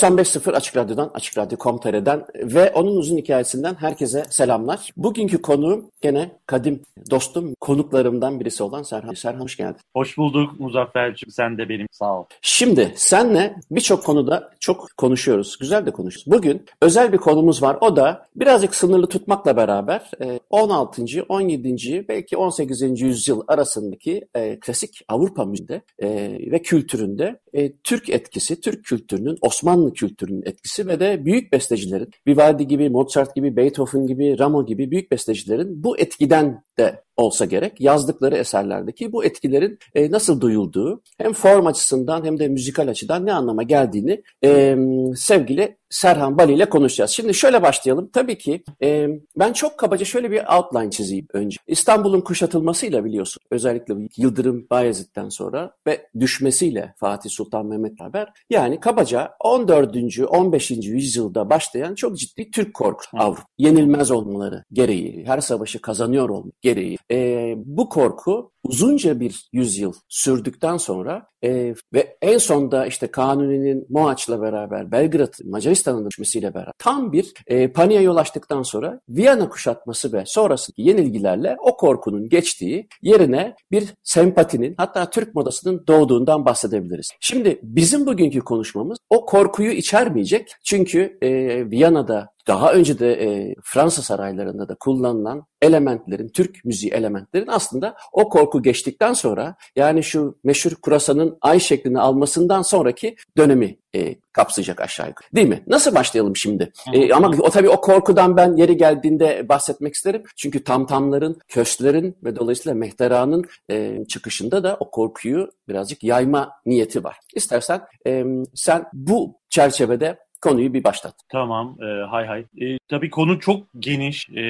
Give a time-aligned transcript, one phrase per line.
[0.00, 4.90] ...95.0 Açık Radyo'dan, Açık Radyo.com.tr'den ve onun uzun hikayesinden herkese selamlar.
[4.96, 9.14] Bugünkü konuğum gene kadim dostum, konuklarımdan birisi olan Serhan.
[9.14, 9.80] Serhan hoş geldin.
[9.94, 11.30] Hoş bulduk Muzaffer'cim.
[11.30, 12.24] Sen de benim sağ ol.
[12.42, 15.58] Şimdi senle birçok konuda çok konuşuyoruz.
[15.60, 16.32] Güzel de konuşuyoruz.
[16.32, 17.78] Bugün özel bir konumuz var.
[17.80, 20.10] O da birazcık sınırlı tutmakla beraber
[20.50, 21.02] 16.
[21.28, 22.04] 17.
[22.08, 23.00] belki 18.
[23.00, 26.08] yüzyıl arasındaki e, klasik Avrupa müziğinde e,
[26.52, 32.66] ve kültüründe e, Türk etkisi, Türk kültürünün, Osmanlı kültürünün etkisi ve de büyük bestecilerin, Vivaldi
[32.66, 38.36] gibi, Mozart gibi, Beethoven gibi, Ramo gibi büyük bestecilerin bu etkiden de olsa gerek yazdıkları
[38.36, 43.62] eserlerdeki bu etkilerin e, nasıl duyulduğu hem form açısından hem de müzikal açıdan ne anlama
[43.62, 44.76] geldiğini e,
[45.16, 47.10] sevgili Serhan Bali ile konuşacağız.
[47.10, 48.10] Şimdi şöyle başlayalım.
[48.12, 51.56] Tabii ki e, ben çok kabaca şöyle bir outline çizeyim önce.
[51.66, 59.30] İstanbul'un kuşatılmasıyla biliyorsun özellikle Yıldırım Bayezid'den sonra ve düşmesiyle Fatih Sultan Mehmet'le haber yani kabaca
[59.40, 59.96] 14.
[60.28, 60.70] 15.
[60.70, 63.42] yüzyılda başlayan çok ciddi Türk korkusu Avrupa.
[63.58, 66.98] Yenilmez olmaları gereği, her savaşı kazanıyor olmaları gereği.
[67.10, 74.42] E, bu korku uzunca bir yüzyıl sürdükten sonra e, ve en sonda işte Kanuni'nin Mohaç'la
[74.42, 80.22] beraber Belgrad, Macaristan'ın düşmesiyle beraber tam bir e, paniğe yol açtıktan sonra Viyana kuşatması ve
[80.26, 87.10] sonrasındaki yenilgilerle o korkunun geçtiği yerine bir sempatinin hatta Türk modasının doğduğundan bahsedebiliriz.
[87.20, 91.30] Şimdi bizim bugünkü konuşmamız o korkuyu içermeyecek çünkü e,
[91.70, 98.28] Viyana'da daha önce de e, Fransa saraylarında da kullanılan elementlerin, Türk müziği elementlerin aslında o
[98.28, 105.08] korku geçtikten sonra yani şu meşhur kurasanın ay şeklini almasından sonraki dönemi e, kapsayacak aşağı
[105.08, 105.28] yukarı.
[105.34, 105.62] Değil mi?
[105.66, 106.72] Nasıl başlayalım şimdi?
[106.92, 110.22] E, ama o tabii o korkudan ben yeri geldiğinde bahsetmek isterim.
[110.36, 117.18] Çünkü tamtamların, köstlerin ve dolayısıyla mehteranın e, çıkışında da o korkuyu birazcık yayma niyeti var.
[117.34, 118.24] İstersen e,
[118.54, 121.14] sen bu çerçevede konuyu bir başlat.
[121.28, 122.44] Tamam, e, hay hay.
[122.60, 124.42] E, tabii konu çok geniş e,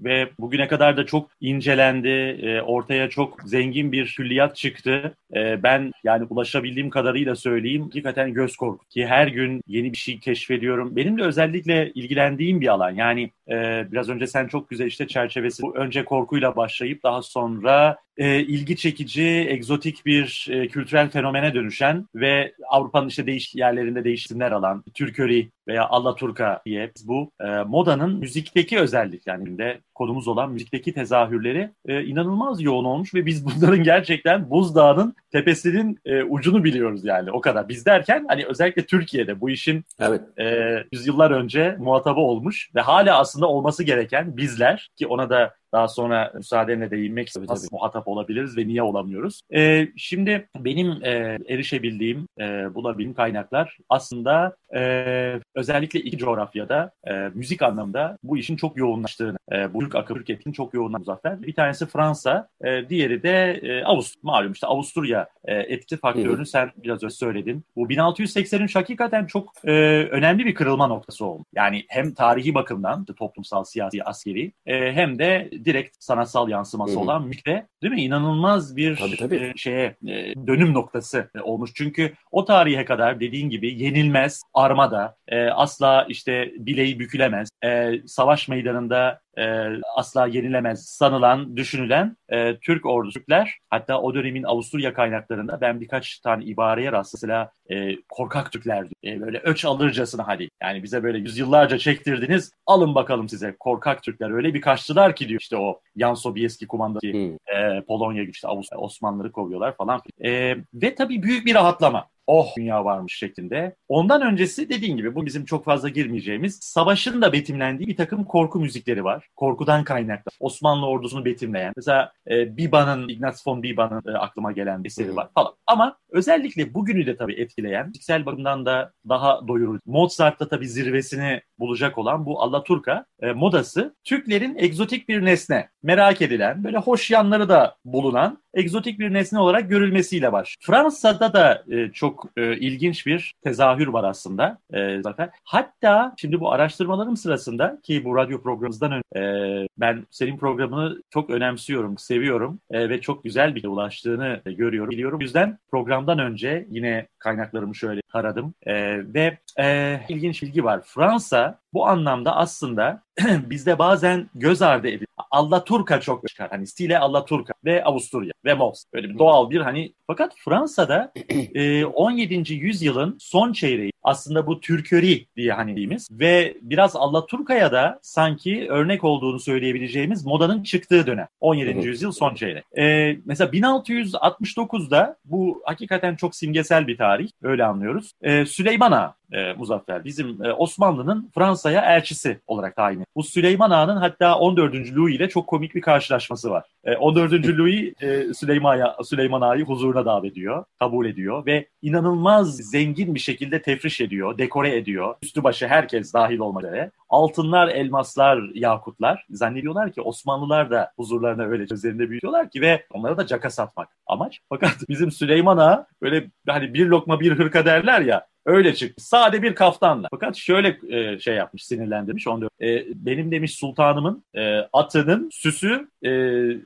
[0.00, 2.08] ve bugüne kadar da çok incelendi.
[2.42, 5.14] E, ortaya çok zengin bir külliyat çıktı.
[5.34, 7.82] E, ben yani ulaşabildiğim kadarıyla söyleyeyim.
[7.82, 10.96] Hakikaten göz korku ki her gün yeni bir şey keşfediyorum.
[10.96, 12.90] Benim de özellikle ilgilendiğim bir alan.
[12.90, 15.62] Yani e, biraz önce sen çok güzel işte çerçevesi.
[15.74, 22.54] Önce korkuyla başlayıp daha sonra e, ilgi çekici, egzotik bir e, kültürel fenomene dönüşen ve
[22.68, 29.26] Avrupa'nın işte değişik yerlerinde değişimler alan Türköri veya Allaturka diye bu e, modanın müzikteki özellik
[29.26, 35.14] yani de konumuz olan müzikteki tezahürleri e, inanılmaz yoğun olmuş ve biz bunların gerçekten buzdağının
[35.32, 37.68] tepesinin e, ucunu biliyoruz yani o kadar.
[37.68, 40.20] Biz derken hani özellikle Türkiye'de bu işin evet.
[40.38, 45.88] e, yüzyıllar önce muhatabı olmuş ve hala aslında olması gereken bizler ki ona da daha
[45.88, 47.76] sonra müsaadenle değinmek tabii, nasıl tabii.
[47.76, 49.40] muhatap olabiliriz ve niye olamıyoruz?
[49.54, 57.62] Ee, şimdi benim e, erişebildiğim, e, bulabildiğim kaynaklar aslında e, özellikle iki coğrafyada e, müzik
[57.62, 61.42] anlamında bu işin çok yoğunlaştığını, e, bu Türk akım, Türk etkinin çok yoğunlaştığını Muzaffer.
[61.42, 64.20] Bir tanesi Fransa, e, diğeri de e, Avusturya.
[64.22, 67.64] Malum işte Avusturya e, etki faktörünü sen biraz önce söyledin.
[67.76, 69.72] Bu 1683 hakikaten çok e,
[70.10, 71.44] önemli bir kırılma noktası oldu.
[71.54, 76.98] Yani hem tarihi bakımdan toplumsal, siyasi, askeri e, hem de direkt sanatsal yansıması Hı.
[76.98, 78.02] olan müzikte değil mi?
[78.02, 79.36] İnanılmaz bir tabii, tabii.
[79.36, 81.70] E, şeye e, dönüm noktası e, olmuş.
[81.74, 88.48] Çünkü o tarihe kadar dediğin gibi yenilmez, armada, e, asla işte bileği bükülemez, e, savaş
[88.48, 95.60] meydanında e, asla yenilemez sanılan, düşünülen e, Türk ordusu Türkler hatta o dönemin Avusturya kaynaklarında
[95.60, 97.12] ben birkaç tane ibareye rastladım.
[97.22, 102.94] Mesela e, korkak Türkler e, böyle öç alırcasına hadi yani bize böyle yüzyıllarca çektirdiniz alın
[102.94, 107.34] bakalım size korkak Türkler öyle bir kaçtılar ki diyor işte o Yan Sobieski kumandası hmm.
[107.56, 110.00] e, Polonya işte Avusturya Osmanlıları kovuyorlar falan.
[110.24, 113.76] E, ve tabii büyük bir rahatlama oh dünya varmış şeklinde.
[113.88, 118.60] Ondan öncesi dediğin gibi bu bizim çok fazla girmeyeceğimiz savaşın da betimlendiği bir takım korku
[118.60, 119.28] müzikleri var.
[119.36, 120.30] Korkudan kaynaklı.
[120.40, 121.72] Osmanlı ordusunu betimleyen.
[121.76, 125.52] Mesela e, Biba'nın, Ignaz von Biba'nın e, aklıma gelen bir eseri var falan.
[125.66, 129.80] Ama özellikle bugünü de tabii etkileyen, fiziksel bakımdan da daha doyurucu.
[129.86, 136.64] Mozart'ta tabii zirvesini bulacak olan bu Allaturka e, modası Türklerin egzotik bir nesne, merak edilen,
[136.64, 140.56] böyle hoş yanları da bulunan egzotik bir nesne olarak görülmesiyle baş.
[140.60, 145.30] Fransa'da da e, çok e, ilginç bir tezahür var aslında e, zaten.
[145.44, 151.30] Hatta şimdi bu araştırmalarım sırasında ki bu radyo programımızdan önce e, ben senin programını çok
[151.30, 155.18] önemsiyorum, seviyorum e, ve çok güzel bir ulaştığını e, görüyorum, biliyorum.
[155.18, 158.74] O yüzden programdan önce yine kaynaklarımı şöyle taradım e,
[159.14, 160.80] ve e, ilginç bilgi var.
[160.84, 163.02] Fransa bu anlamda aslında
[163.50, 165.08] bizde bazen göz ardı edilir.
[165.30, 166.50] Allaturka çok çıkar.
[166.50, 168.84] Hani stile Allaturka ve Avusturya ve Mols.
[168.94, 171.12] Böyle bir doğal bir hani fakat Fransa'da
[171.54, 172.54] e, 17.
[172.54, 179.04] yüzyılın son çeyreği aslında bu Türköri diye hani dediğimiz ve biraz Allaturka'ya da sanki örnek
[179.04, 181.26] olduğunu söyleyebileceğimiz modanın çıktığı dönem.
[181.40, 181.86] 17.
[181.86, 182.64] yüzyıl son çeyrek.
[182.78, 187.30] E, mesela 1669'da bu hakikaten çok simgesel bir tarih.
[187.42, 188.12] Öyle anlıyoruz.
[188.22, 190.04] E, Süleyman Ağa e, Muzaffer.
[190.04, 194.74] Bizim e, Osmanlı'nın Fransa'ya elçisi olarak tayin Bu Süleyman Ağa'nın hatta 14.
[194.96, 196.64] Louis ile çok komik bir karşılaşması var.
[196.84, 197.32] E, 14.
[197.32, 203.62] Louis e, Süleyman, Süleyman Ağa'yı huzuruna davet ediyor, kabul ediyor ve inanılmaz zengin bir şekilde
[203.62, 205.14] tefriş ediyor, dekore ediyor.
[205.22, 206.90] Üstü başı herkes dahil olmak üzere.
[207.08, 209.26] Altınlar, elmaslar, yakutlar.
[209.30, 214.40] Zannediyorlar ki Osmanlılar da huzurlarına öyle üzerinde büyüyorlar ki ve onlara da caka satmak amaç.
[214.48, 219.04] Fakat bizim Süleyman Ağa böyle hani bir lokma bir hırka derler ya Öyle çıktı.
[219.04, 220.08] Sade bir kaftanla.
[220.10, 222.28] Fakat şöyle e, şey yapmış, sinirlendirmiş.
[222.28, 226.10] Onu e, benim demiş sultanımın e, atının süsü e,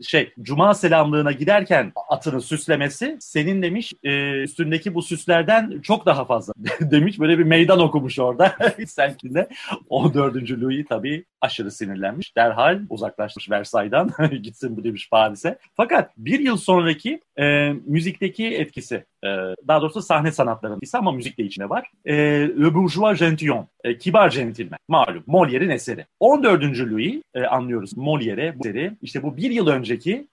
[0.02, 6.52] şey cuma selamlığına giderken atını süslemesi senin demiş e, üstündeki bu süslerden çok daha fazla
[6.80, 7.20] demiş.
[7.20, 8.56] Böyle bir meydan okumuş orada.
[8.86, 9.48] Senkinde
[9.88, 10.50] 14.
[10.50, 12.36] Louis tabii aşırı sinirlenmiş.
[12.36, 14.10] Derhal uzaklaşmış Versay'dan
[14.42, 15.58] gitsin bu demiş Paris'e.
[15.74, 19.28] Fakat bir yıl sonraki e, müzikteki etkisi e,
[19.68, 21.90] daha doğrusu sahne sanatlarının etkisi ama müzik de içine var.
[22.04, 22.14] E,
[22.48, 26.06] Le Bourgeois Gentilhomme, e, Kibar Centilmen malum Molière'in eseri.
[26.20, 26.62] 14.
[26.62, 30.26] Louis e, anlıyoruz Molière'e bu eseri işte bu bir yıl önceki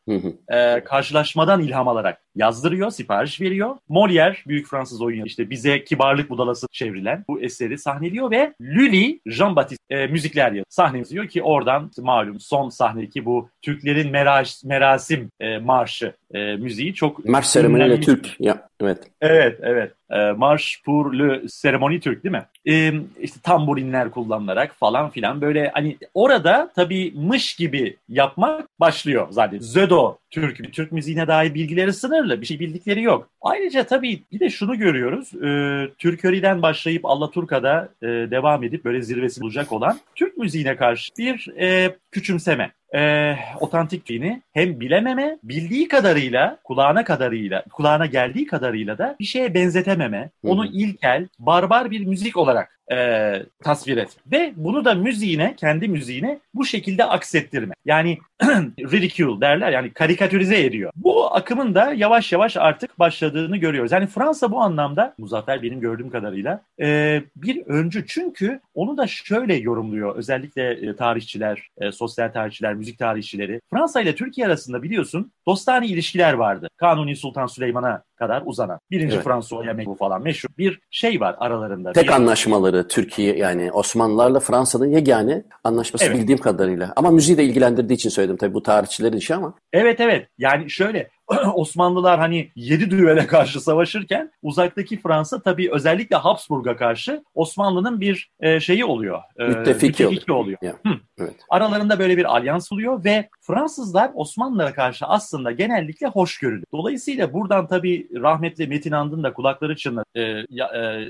[0.49, 3.75] e, karşılaşmadan ilham alarak yazdırıyor, sipariş veriyor.
[3.89, 9.77] Molière, büyük Fransız oyuncu işte bize kibarlık budalası çevrilen bu eseri sahneliyor ve Lully, Jean-Baptiste
[9.89, 10.65] e, müzikler yazıyor.
[10.69, 16.93] Sahne yazıyor ki oradan malum son sahnedeki bu Türklerin meraş, merasim e, marşı e, müziği
[16.93, 17.25] çok...
[17.25, 18.39] Marş seremoniyle Türk.
[18.39, 18.97] Ya, evet.
[19.21, 19.91] Evet, evet.
[20.11, 22.45] E, Marş pour le seremoni Türk değil mi?
[22.65, 29.59] E, işte tamburinler kullanılarak falan filan böyle hani orada tabii mış gibi yapmak başlıyor zaten.
[29.59, 32.41] Zödo Türk, Türk müziğine dair bilgileri sınırlı.
[32.41, 33.29] Bir şey bildikleri yok.
[33.41, 35.33] Ayrıca tabii bir de şunu görüyoruz.
[35.43, 41.47] E, Türköri'den başlayıp Allaturka'da e, devam edip böyle zirvesi bulacak olan Türk müziğine karşı bir
[41.59, 49.25] e, küçümseme e, otantikliğini hem bilememe, bildiği kadarıyla, kulağına kadarıyla, kulağına geldiği kadarıyla da bir
[49.25, 54.17] şeye benzetememe, onu ilkel, barbar bir müzik olarak e, tasvir et.
[54.31, 57.73] Ve bunu da müziğine, kendi müziğine bu şekilde aksettirme.
[57.85, 58.17] Yani
[58.79, 60.91] ridicule derler yani karikatürize ediyor.
[60.95, 63.91] Bu akımın da yavaş yavaş artık başladığını görüyoruz.
[63.91, 68.07] Yani Fransa bu anlamda, Muzaffer benim gördüğüm kadarıyla e, bir öncü.
[68.07, 73.59] Çünkü onu da şöyle yorumluyor özellikle e, tarihçiler, e, sosyal tarihçiler, müzik tarihçileri.
[73.73, 76.67] Fransa ile Türkiye arasında biliyorsun dostane ilişkiler vardı.
[76.77, 78.79] Kanuni Sultan Süleyman'a kadar uzanan.
[78.91, 79.23] Birinci evet.
[79.23, 81.91] Fransa mektubu falan meşhur bir şey var aralarında.
[81.91, 82.11] Tek bir...
[82.11, 86.17] anlaşmaları Türkiye yani Osmanlılarla Fransa'nın yegane anlaşması evet.
[86.17, 86.93] bildiğim kadarıyla.
[86.95, 89.53] Ama müziği de ilgilendirdiği için söyledim tabii bu tarihçilerin işi ama.
[89.73, 91.09] Evet evet yani şöyle
[91.53, 98.59] Osmanlılar hani yedi düvele karşı savaşırken uzaktaki Fransa tabii özellikle Habsburg'a karşı Osmanlı'nın bir e,
[98.59, 99.21] şeyi oluyor.
[99.39, 100.57] E, müttefiki, müttefiki oluyor.
[100.61, 100.75] Yeah.
[101.19, 101.35] Evet.
[101.49, 106.63] Aralarında böyle bir alyans oluyor ve Fransızlar Osmanlılara karşı aslında genellikle hoşgörülü.
[106.71, 110.05] Dolayısıyla buradan tabii rahmetli Metin Andın da kulakları çınladı.
[110.15, 110.45] E, e,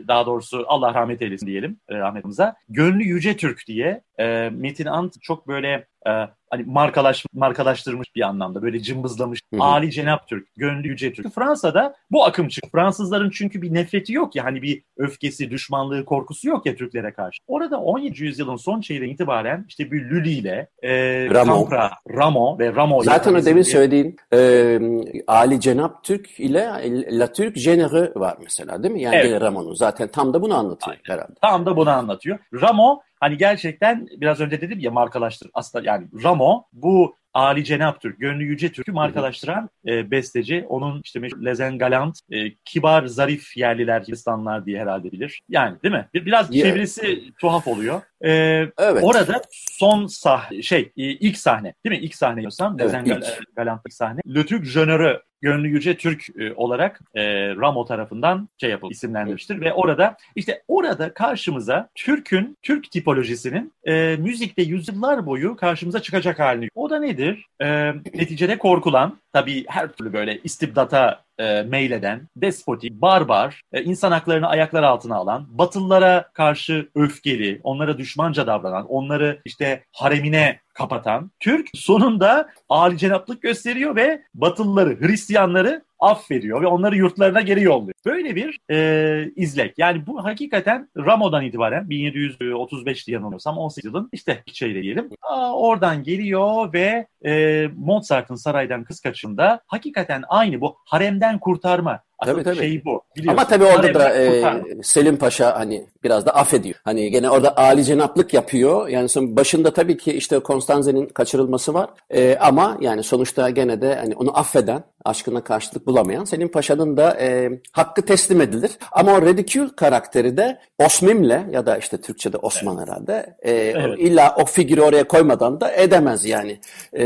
[0.07, 2.53] daha doğrusu Allah rahmet eylesin diyelim e, rahmetimize.
[2.69, 6.11] Gönlü Yüce Türk diye e, Metin And çok böyle e,
[6.53, 9.41] hani markalaş, markalaştırmış bir anlamda böyle cımbızlamış.
[9.53, 9.63] Hı hı.
[9.63, 11.35] Ali Cenap Türk, gönlü yüce Türk.
[11.35, 12.69] Fransa'da bu akım çıktı.
[12.71, 17.39] Fransızların çünkü bir nefreti yok ya hani bir öfkesi, düşmanlığı, korkusu yok ya Türklere karşı.
[17.47, 18.23] Orada 17.
[18.23, 20.91] yüzyılın son çeyreğinden itibaren işte bir Lülü ile e,
[21.29, 21.59] Ramo.
[21.59, 24.79] Campra, Ramo ve Ramo Zaten o demin söylediğin e,
[25.27, 26.69] Ali Cenap Türk ile
[27.11, 29.01] La Türk Généreux var mesela değil mi?
[29.01, 29.41] Yani evet.
[29.41, 31.19] Ramo'nun zaten tam da bunu anlatıyor Aynen.
[31.19, 31.33] herhalde.
[31.41, 32.39] Tam da bunu anlatıyor.
[32.53, 35.49] Ramo hani gerçekten biraz önce dedim ya markalaştır.
[35.53, 40.65] Aslında yani Ramo bu Ali Cenap Türk, Gönlü Yüce Türk'ü markalaştıran e, besteci.
[40.69, 45.41] Onun işte meşhur Lezen Galant, e, kibar, zarif yerliler, Hindistanlar diye herhalde bilir.
[45.49, 46.07] Yani değil mi?
[46.13, 46.67] Bir, biraz yeah.
[46.67, 48.01] çevresi tuhaf oluyor.
[48.23, 49.03] Ee, evet.
[49.03, 52.05] Orada son sah şey ilk sahne değil mi?
[52.05, 52.77] İlk sahne diyorsam.
[52.79, 53.21] Evet, Gal
[53.55, 54.21] Galant'lık sahne.
[54.35, 57.23] Le Türk Jönörü Gönlü Yüce Türk e, olarak e,
[57.55, 59.61] Ramo tarafından şey yapıldı, isimlendirmiştir.
[59.61, 66.69] Ve orada işte orada karşımıza Türk'ün, Türk tipolojisinin e, müzikte yüzyıllar boyu karşımıza çıkacak halini.
[66.75, 67.45] O da nedir?
[67.61, 74.47] E, neticede korkulan, tabii her türlü böyle istibdata e, meyleden, despotik, barbar, e, insan haklarını
[74.47, 82.49] ayaklar altına alan, Batılılara karşı öfkeli, onlara düşmanca davranan, onları işte haremine kapatan Türk sonunda
[82.69, 82.97] âli
[83.41, 87.93] gösteriyor ve Batılıları, Hristiyanları affediyor ve onları yurtlarına geri yolluyor.
[88.05, 89.77] Böyle bir e, izlek.
[89.77, 95.09] Yani bu hakikaten Ramo'dan itibaren 1735 diye yanılmıyorsam 18 yılın işte şeyle diyelim.
[95.21, 102.43] Aa, oradan geliyor ve e, Mozart'ın saraydan kız kaçında hakikaten aynı bu haremden kurtarma tabii,
[102.43, 102.57] tabii.
[102.57, 103.03] şeyi bu.
[103.17, 103.37] Biliyorsun.
[103.37, 104.43] Ama tabii orada da e,
[104.83, 106.75] Selim Paşa hani biraz da affediyor.
[106.83, 108.87] Hani gene orada Ali cenaplık yapıyor.
[108.87, 111.89] Yani son başında tabii ki işte Konstanze'nin kaçırılması var.
[112.09, 117.17] E, ama yani sonuçta gene de hani onu affeden, aşkına karşılık bulamayan Selim Paşa'nın da
[117.21, 118.71] e, hakkı teslim edilir.
[118.91, 122.87] Ama o Redikül karakteri de Osmim'le ya da işte Türkçe'de Osman evet.
[122.87, 123.99] herhalde e, evet.
[123.99, 126.59] illa o figürü oraya koymadan da edemez yani
[126.97, 127.03] e,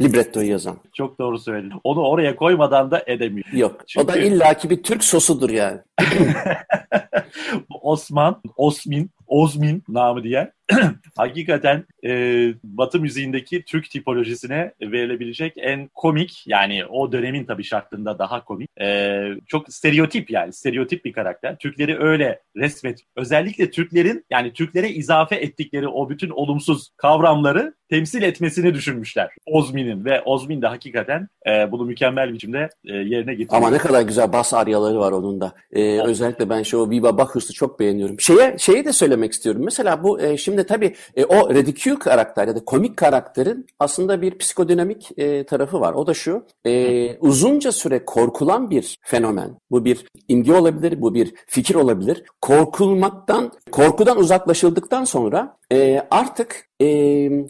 [0.00, 0.76] librettoyu yazan.
[0.92, 1.72] Çok doğru söyledin.
[1.84, 3.46] Onu oraya koymadan da edemiyor.
[3.52, 3.80] Yok.
[3.86, 4.04] Çünkü...
[4.04, 5.80] O da illaki bir Türk sosudur yani.
[7.82, 10.52] Osman, Osmin, Ozmin namı diğer
[11.16, 12.10] hakikaten e,
[12.64, 19.20] Batı müziğindeki Türk tipolojisine verilebilecek en komik yani o dönemin tabii şartında daha komik e,
[19.46, 21.58] çok stereotip yani stereotip bir karakter.
[21.58, 28.74] Türkleri öyle resmet özellikle Türklerin yani Türklere izafe ettikleri o bütün olumsuz kavramları temsil etmesini
[28.74, 33.62] düşünmüşler Ozmin'in ve Ozmin de hakikaten e, bunu mükemmel biçimde e, yerine getiriyor.
[33.62, 35.52] Ama ne kadar güzel bas aryaları var onun da.
[35.72, 38.20] E, özellikle ben şu Viva Bacchus'u çok beğeniyorum.
[38.20, 39.62] Şeye şeyi de söylemek istiyorum.
[39.64, 44.38] Mesela bu e, Şimdi tabii e, o ridicule karakter ya da komik karakterin aslında bir
[44.38, 45.94] psikodinamik e, tarafı var.
[45.94, 49.50] O da şu, e, uzunca süre korkulan bir fenomen.
[49.70, 52.22] Bu bir imge olabilir, bu bir fikir olabilir.
[52.40, 56.86] Korkulmaktan, korkudan uzaklaşıldıktan sonra e, artık e,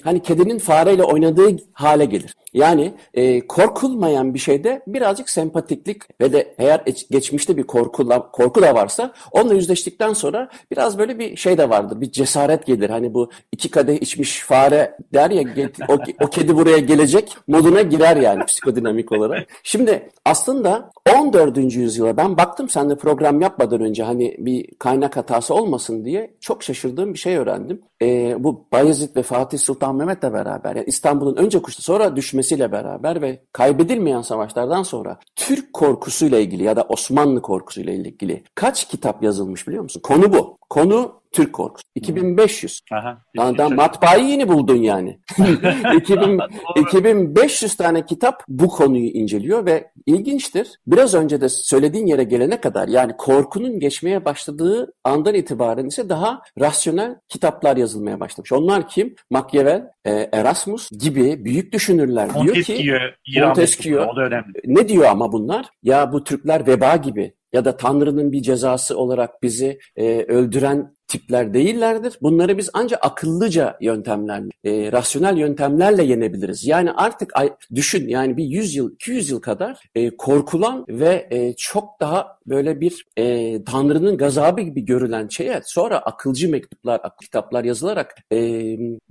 [0.04, 2.34] hani kedinin fareyle oynadığı hale gelir.
[2.54, 8.74] Yani e, korkulmayan bir şeyde birazcık sempatiklik ve de eğer geçmişte bir korku, korku da
[8.74, 12.00] varsa onunla yüzleştikten sonra biraz böyle bir şey de vardır.
[12.00, 12.90] Bir cesaret gelir.
[12.90, 18.16] Hani bu iki kadeh içmiş fare der ya o, o kedi buraya gelecek moduna girer
[18.16, 19.46] yani psikodinamik olarak.
[19.62, 21.56] Şimdi aslında 14.
[21.56, 26.62] yüzyıla ben baktım sen de program yapmadan önce hani bir kaynak hatası olmasın diye çok
[26.62, 27.80] şaşırdığım bir şey öğrendim.
[28.02, 33.22] E, bu Bayezid ve Fatih Sultan Mehmet'le beraber yani İstanbul'un önce kuştu sonra düşmesiyle beraber
[33.22, 39.68] ve kaybedilmeyen savaşlardan sonra Türk korkusuyla ilgili ya da Osmanlı korkusuyla ilgili kaç kitap yazılmış
[39.68, 40.00] biliyor musun?
[40.00, 40.56] Konu bu.
[40.70, 41.84] Konu Türk korkusu.
[41.94, 42.80] 2500.
[42.92, 45.18] Aha, yani matbaayı yeni buldun yani.
[45.96, 46.40] 2000,
[46.76, 50.68] 2500 tane kitap bu konuyu inceliyor ve ilginçtir.
[50.86, 56.40] Biraz önce de söylediğin yere gelene kadar yani korkunun geçmeye başladığı andan itibaren ise daha
[56.60, 58.52] rasyonel kitaplar yazılmaya başlamış.
[58.52, 59.14] Onlar kim?
[59.30, 62.92] Machiavelli, e, Erasmus gibi büyük düşünürler diyor ki
[63.40, 64.06] Montesquieu.
[64.64, 65.66] Ne diyor ama bunlar?
[65.82, 71.54] Ya bu Türkler veba gibi ya da Tanrı'nın bir cezası olarak bizi e, öldüren tipler
[71.54, 72.18] değillerdir.
[72.22, 76.66] Bunları biz ancak akıllıca yöntemlerle, e, rasyonel yöntemlerle yenebiliriz.
[76.66, 77.32] Yani artık
[77.74, 82.80] düşün yani bir 100 yıl, 200 yıl kadar e, korkulan ve e, çok daha böyle
[82.80, 88.38] bir e, Tanrı'nın gazabı gibi görülen şeye sonra akılcı mektuplar, kitaplar yazılarak e,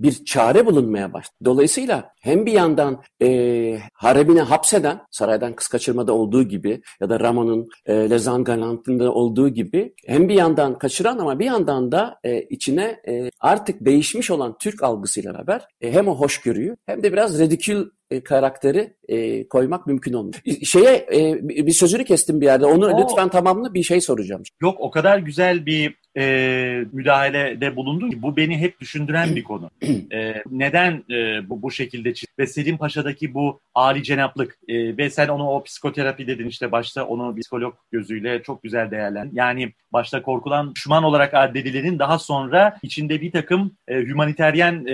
[0.00, 1.36] bir çare bulunmaya başladı.
[1.44, 7.68] Dolayısıyla hem bir yandan e, haremine hapseden, saraydan kız kaçırmada olduğu gibi ya da Ramon'un
[7.86, 13.00] e, Lezan Galant'ında olduğu gibi hem bir yandan kaçıran ama bir yandan anda e, içine
[13.08, 17.90] e, artık değişmiş olan Türk algısıyla beraber e, hem o hoşgörüyü hem de biraz redikül
[18.10, 20.42] e, karakteri e, koymak mümkün olmuyor.
[20.64, 22.66] Şeye e, bir sözünü kestim bir yerde.
[22.66, 24.42] Onu o, lütfen tamamla bir şey soracağım.
[24.62, 29.70] Yok o kadar güzel bir e, müdahalede bulundun ki bu beni hep düşündüren bir konu.
[30.12, 35.28] E, neden e, bu bu şekilde ve Selim Paşa'daki bu Ali cenaplık e, ve sen
[35.28, 39.30] onu o psikoterapi dedin işte başta onu psikolog gözüyle çok güzel değerlen.
[39.32, 44.92] Yani başta korkulan düşman olarak addedilenin daha sonra içinde bir takım e, humaniteryen e,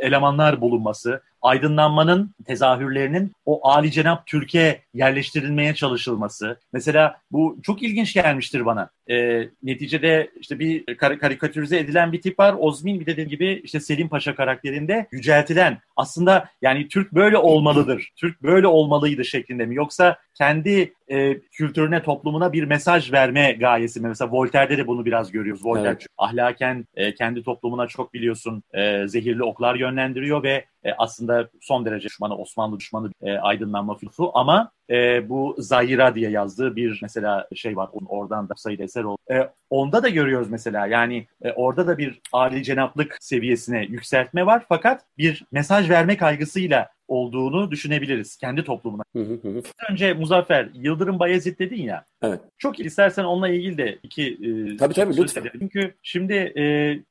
[0.00, 6.60] elemanlar bulunması, aydınlanmanın tezahürlerinin o Ali Cenap Türkiye yerleştirilmeye çalışılması.
[6.72, 8.90] Mesela bu çok ilginç gelmiştir bana.
[9.10, 12.54] E, neticede işte bir kar- karikatürize edilen bir tip var.
[12.58, 18.10] Ozmin bir dediğim gibi işte Selim Paşa karakterinde yüceltilen aslında yani Türk böyle olmalıdır.
[18.16, 19.74] Türk böyle olmalıydı şeklinde mi?
[19.74, 24.00] Yoksa kendi e, kültürüne, toplumuna bir mesaj verme gayesi.
[24.00, 25.66] Mesela Voltaire'de de bunu biraz görüyoruz.
[25.66, 26.06] Voltaire Evet.
[26.18, 32.08] ahlaken e, kendi toplumuna çok biliyorsun e, zehirli oklar yönlendiriyor ve e, aslında son derece
[32.08, 37.76] düşmanı, Osmanlı düşmanı e, aydınlanma filosu ama e, bu Zahira diye yazdığı bir mesela şey
[37.76, 37.88] var.
[37.92, 39.18] Onun Oradan da sayıda eser oldu.
[39.30, 44.64] E, onda da görüyoruz mesela yani e, orada da bir âli cenaplık seviyesine yükseltme var
[44.68, 49.02] fakat bir mesaj verme kaygısıyla olduğunu düşünebiliriz kendi toplumuna.
[49.16, 49.62] Hı hı hı.
[49.90, 52.04] Önce Muzaffer, Yıldırım Bayezid dedin ya.
[52.22, 52.40] Evet.
[52.58, 55.40] Çok istersen onunla ilgili de iki e, Tabii, tabii, lütfen.
[55.42, 55.58] edelim.
[55.60, 56.64] Çünkü şimdi e,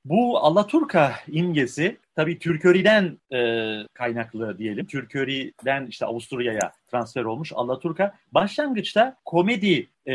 [0.06, 3.40] bu Alaturka imgesi tabii Türköri'den e,
[3.94, 4.86] kaynaklı diyelim.
[4.86, 8.14] Türköri'den işte Avusturya'ya transfer olmuş Alaturka.
[8.32, 10.14] Başlangıçta komedi e,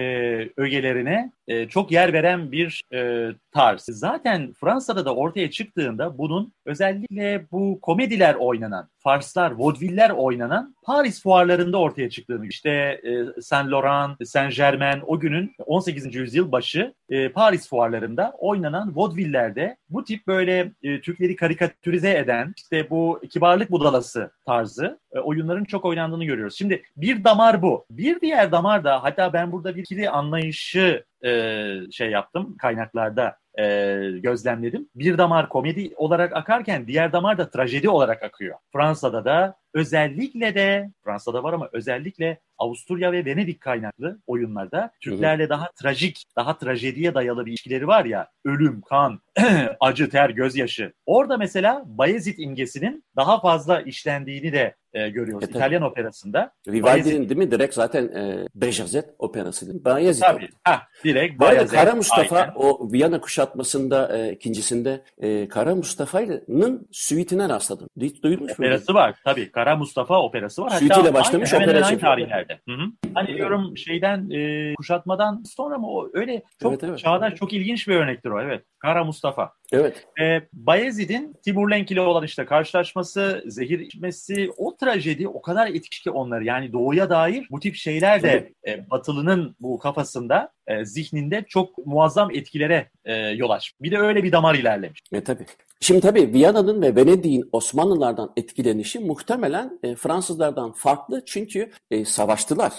[0.56, 3.82] ögelerine e, çok yer veren bir e, tarz.
[3.82, 11.78] Zaten Fransa'da da ortaya çıktığında bunun özellikle bu komediler oynanan, farslar, vaudeviller oynanan Paris fuarlarında
[11.78, 12.47] ortaya çıktığını.
[12.47, 16.14] İşte e, Saint Laurent, Saint Germain o günün 18.
[16.14, 22.90] yüzyıl başı e, Paris fuarlarında oynanan vaudevillerde bu tip böyle e, Türkleri karikatürize eden işte
[22.90, 26.56] bu kibarlık budalası tarzı e, oyunların çok oynandığını görüyoruz.
[26.59, 27.87] Şimdi bir damar bu.
[27.90, 31.30] Bir diğer damar da hatta ben burada bir ikili anlayışı e,
[31.90, 34.88] şey yaptım kaynaklarda e, gözlemledim.
[34.95, 38.57] Bir damar komedi olarak akarken diğer damar da trajedi olarak akıyor.
[38.73, 45.71] Fransa'da da özellikle de Fransa'da var ama özellikle Avusturya ve Venedik kaynaklı oyunlarda Türklerle daha
[45.71, 48.29] trajik, daha trajediye dayalı bir ilişkileri var ya.
[48.45, 49.21] Ölüm, kan,
[49.81, 50.93] acı, ter, gözyaşı.
[51.07, 55.44] Orada mesela Bayezid imgesinin daha fazla işlendiğini de e, görüyoruz.
[55.44, 55.59] E, tabii.
[55.59, 56.52] İtalyan operasında.
[56.68, 57.50] Vivaldi'nin değil mi?
[57.50, 59.85] Direkt zaten e, Bejazet operası?
[59.85, 60.23] Bayezid.
[60.23, 60.49] Tabii.
[60.64, 61.75] Heh, direkt Bayezid.
[61.76, 62.52] Kara Mustafa Aynen.
[62.56, 67.88] o Viyana kuşatmasında e, ikincisinde e, Kara Mustafa'nın suitine rastladım.
[68.00, 68.54] Hiç duymuş muydun?
[68.54, 69.14] Operası var.
[69.25, 69.52] Tabii.
[69.52, 70.70] Kara Mustafa operası var.
[70.70, 72.12] Suitiyle Hatta başlamış, aynı, hemen opera aynı yapıyor.
[72.12, 72.59] tarihlerde.
[72.68, 72.85] Hı hı.
[73.14, 76.99] Hani diyorum şeyden e, kuşatmadan sonra mı o öyle çok Evet, evet.
[76.99, 78.64] çağdaş çok ilginç bir örnektir o evet.
[78.78, 79.52] Kara Mustafa.
[79.73, 80.06] Evet.
[80.20, 86.02] E, Bayezid'in Timur Lenk ile olan işte karşılaşması, zehir içmesi, o trajedi o kadar etkili
[86.02, 86.44] ki onları.
[86.44, 92.31] Yani doğuya dair bu tip şeyler de e, Batılı'nın bu kafasında, e, zihninde çok muazzam
[92.31, 93.81] etkilere e, yol açmış.
[93.81, 95.00] Bir de öyle bir damar ilerlemiş.
[95.12, 95.46] E, tabii.
[95.81, 102.72] Şimdi tabii Viyana'nın ve Venedik'in Osmanlılardan etkilenişi muhtemelen e, Fransızlardan farklı çünkü e, savaştılar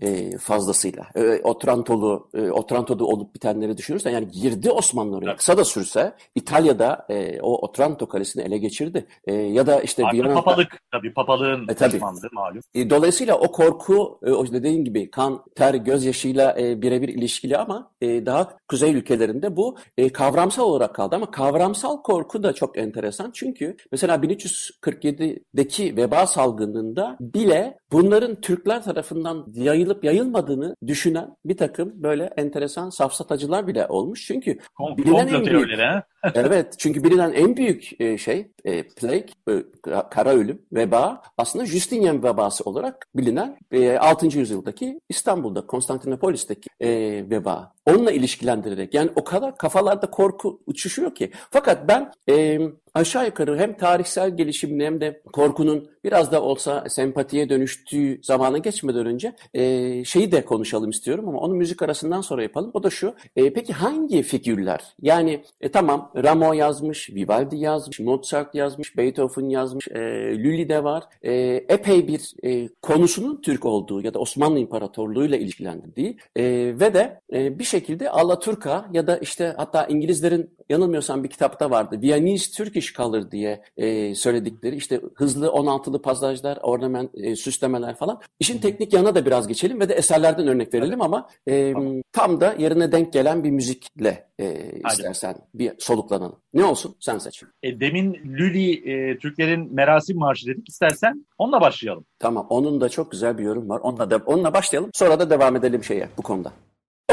[0.00, 1.06] e, fazlasıyla.
[1.14, 5.36] E, Otranto'lu, e, Otranto'da olup bitenleri düşünürsen yani girdi Osmanlı oraya.
[5.36, 9.06] Kısa da sürse İtalya'da e, o Otranto kalesini ele geçirdi.
[9.24, 10.34] E, ya da işte Artı Viyana'da...
[10.34, 11.98] papalık tabii papalığın E, tabii.
[12.32, 12.60] malum.
[12.74, 17.90] E, Dolayısıyla o korku, e, o dediğin gibi kan, ter, gözyaşıyla e, birebir ilişkili ama
[18.00, 21.16] e, daha kuzey ülkelerinde bu e, kavramsal olarak kaldı.
[21.16, 23.30] Ama kavramsal korku da çok enteresan.
[23.34, 29.46] Çünkü mesela 1347'deki veba salgınında bile bunların Türkler tarafından
[29.86, 34.26] yayılıp yayılmadığını düşünen bir takım böyle enteresan safsatacılar bile olmuş.
[34.26, 35.70] Çünkü Kom- bilinen en büyük?
[36.34, 41.66] Evet, çünkü bilinen en büyük e, şey e, plague, e, ka- kara ölüm, veba aslında
[41.66, 44.38] Justinian vebası olarak bilinen e, 6.
[44.38, 46.68] yüzyıldaki İstanbul'da, Konstantinopolis'teki
[47.30, 47.75] veba.
[47.86, 51.30] Onunla ilişkilendirerek yani o kadar kafalarda korku uçuşuyor ki.
[51.50, 52.58] Fakat ben e,
[52.96, 59.06] aşağı yukarı hem tarihsel gelişimini hem de korkunun biraz da olsa sempatiye dönüştüğü zamana geçmeden
[59.06, 62.70] önce e, şeyi de konuşalım istiyorum ama onu müzik arasından sonra yapalım.
[62.74, 63.14] O da şu.
[63.36, 64.80] e, peki hangi figürler?
[65.02, 70.00] Yani e, tamam Rameau yazmış, Vivaldi yazmış, Mozart yazmış, Beethoven yazmış, e,
[70.44, 71.04] Lully de var.
[71.22, 71.32] E,
[71.68, 76.44] epey bir e, konusunun Türk olduğu ya da Osmanlı İmparatorluğu'yla ilişkilendirdiği e,
[76.80, 82.02] ve de e, bir şekilde Alaturka ya da işte hatta İngilizlerin yanılmıyorsam bir kitapta vardı.
[82.02, 88.20] Viennese Turkish Color diye e, söyledikleri işte hızlı 16'lı pasajlar, ornament, e, süslemeler falan.
[88.40, 92.02] İşin teknik yanına da biraz geçelim ve de eserlerden örnek verelim ama e, Tamam.
[92.12, 96.36] tam da yerine denk gelen bir müzikle e, istersen bir soluklanalım.
[96.54, 96.96] Ne olsun?
[97.00, 97.42] Sen seç.
[97.62, 100.68] E, demin Lüli e, Türklerin Merasim Marşı dedik.
[100.68, 102.04] İstersen onunla başlayalım.
[102.18, 102.46] Tamam.
[102.50, 103.80] Onun da çok güzel bir yorum var.
[103.82, 104.90] Onunla, da, onunla başlayalım.
[104.94, 106.52] Sonra da devam edelim şeye bu konuda.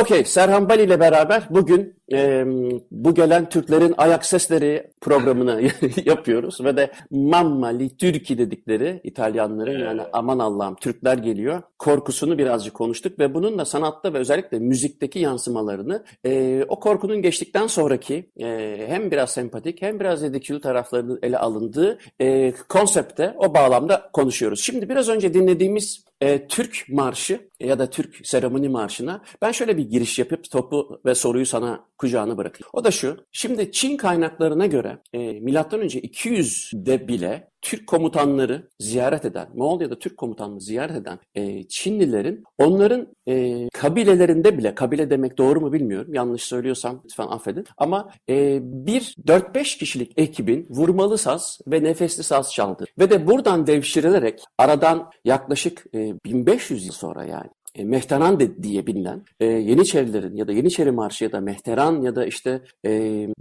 [0.02, 2.46] Okey, Serhan Bali ile beraber bugün e,
[2.92, 5.62] bu gelen Türklerin ayak sesleri programını
[6.06, 12.74] yapıyoruz ve de Mamma li Türki dedikleri İtalyanların yani aman Allah'ım Türkler geliyor korkusunu birazcık
[12.74, 18.78] konuştuk ve bunun da sanatta ve özellikle müzikteki yansımalarını e, o korkunun geçtikten sonraki e,
[18.88, 24.64] hem biraz sempatik hem biraz ridikül taraflarının ele alındığı e, konsepte o bağlamda konuşuyoruz.
[24.64, 29.90] Şimdi biraz önce dinlediğimiz e, Türk marşı ya da Türk seremoni marşına ben şöyle bir
[29.90, 32.70] giriş yapıp topu ve soruyu sana kucağına bırakayım.
[32.74, 33.26] O da şu.
[33.32, 40.18] Şimdi Çin kaynaklarına göre e, milattan önce 200'de bile Türk komutanları ziyaret eden, Moğolya'da Türk
[40.18, 46.44] komutanları ziyaret eden e, Çinlilerin onların e, kabilelerinde bile, kabile demek doğru mu bilmiyorum, yanlış
[46.44, 47.66] söylüyorsam lütfen affedin.
[47.78, 52.86] Ama e, bir 4-5 kişilik ekibin vurmalı saz ve nefesli saz çaldı.
[53.00, 58.88] Ve de buradan devşirilerek aradan yaklaşık e, 1500 yıl sonra yani e, Mehteran de, diye
[58.88, 62.92] bilinen e, Yeniçerilerin ya da Yeniçeri Marşı ya da Mehteran ya da işte e,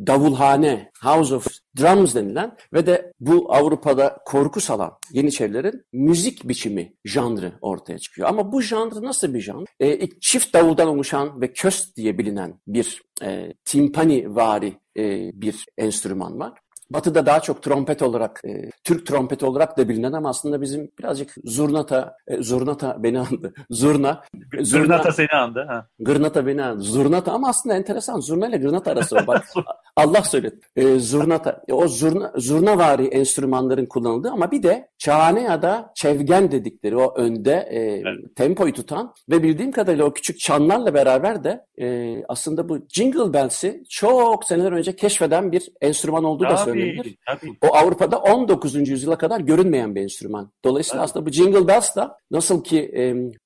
[0.06, 1.46] Davulhane, House of
[1.78, 8.28] Drums denilen ve de bu Avrupa'da korku salan Yeniçerilerin müzik biçimi, janrı ortaya çıkıyor.
[8.28, 9.66] Ama bu janrı nasıl bir janr?
[9.80, 16.38] E, çift davuldan oluşan ve köst diye bilinen bir e, timpani vari e, bir enstrüman
[16.38, 16.61] var.
[16.92, 21.34] Batı'da daha çok trompet olarak, e, Türk trompeti olarak da bilinen ama aslında bizim birazcık
[21.44, 23.54] zurnata, e, zurnata beni andı.
[23.70, 24.22] Zurna.
[24.60, 25.64] Zurna, zurnata seni andı.
[25.68, 25.86] Ha.
[25.98, 26.82] Gırnata beni andı.
[26.82, 28.20] Zurnata ama aslında enteresan.
[28.20, 29.26] Zurna ile gırnata arası var.
[29.26, 29.44] Bak,
[29.96, 30.60] Allah söyledi.
[30.76, 31.62] E, zurnata.
[31.68, 37.14] E, o zurna, zurnavari enstrümanların kullanıldığı ama bir de çağane ya da çevgen dedikleri o
[37.14, 38.36] önde e, evet.
[38.36, 43.82] tempoyu tutan ve bildiğim kadarıyla o küçük çanlarla beraber de e, aslında bu Jingle Bells'i
[43.88, 47.18] çok seneler önce keşfeden bir enstrüman olduğu da söyleniyor söyleyebilir.
[47.26, 47.56] Tabii.
[47.62, 48.88] O Avrupa'da 19.
[48.88, 50.52] yüzyıla kadar görünmeyen bir enstrüman.
[50.64, 51.04] Dolayısıyla Tabii.
[51.04, 52.92] aslında bu Jingle Bells da nasıl ki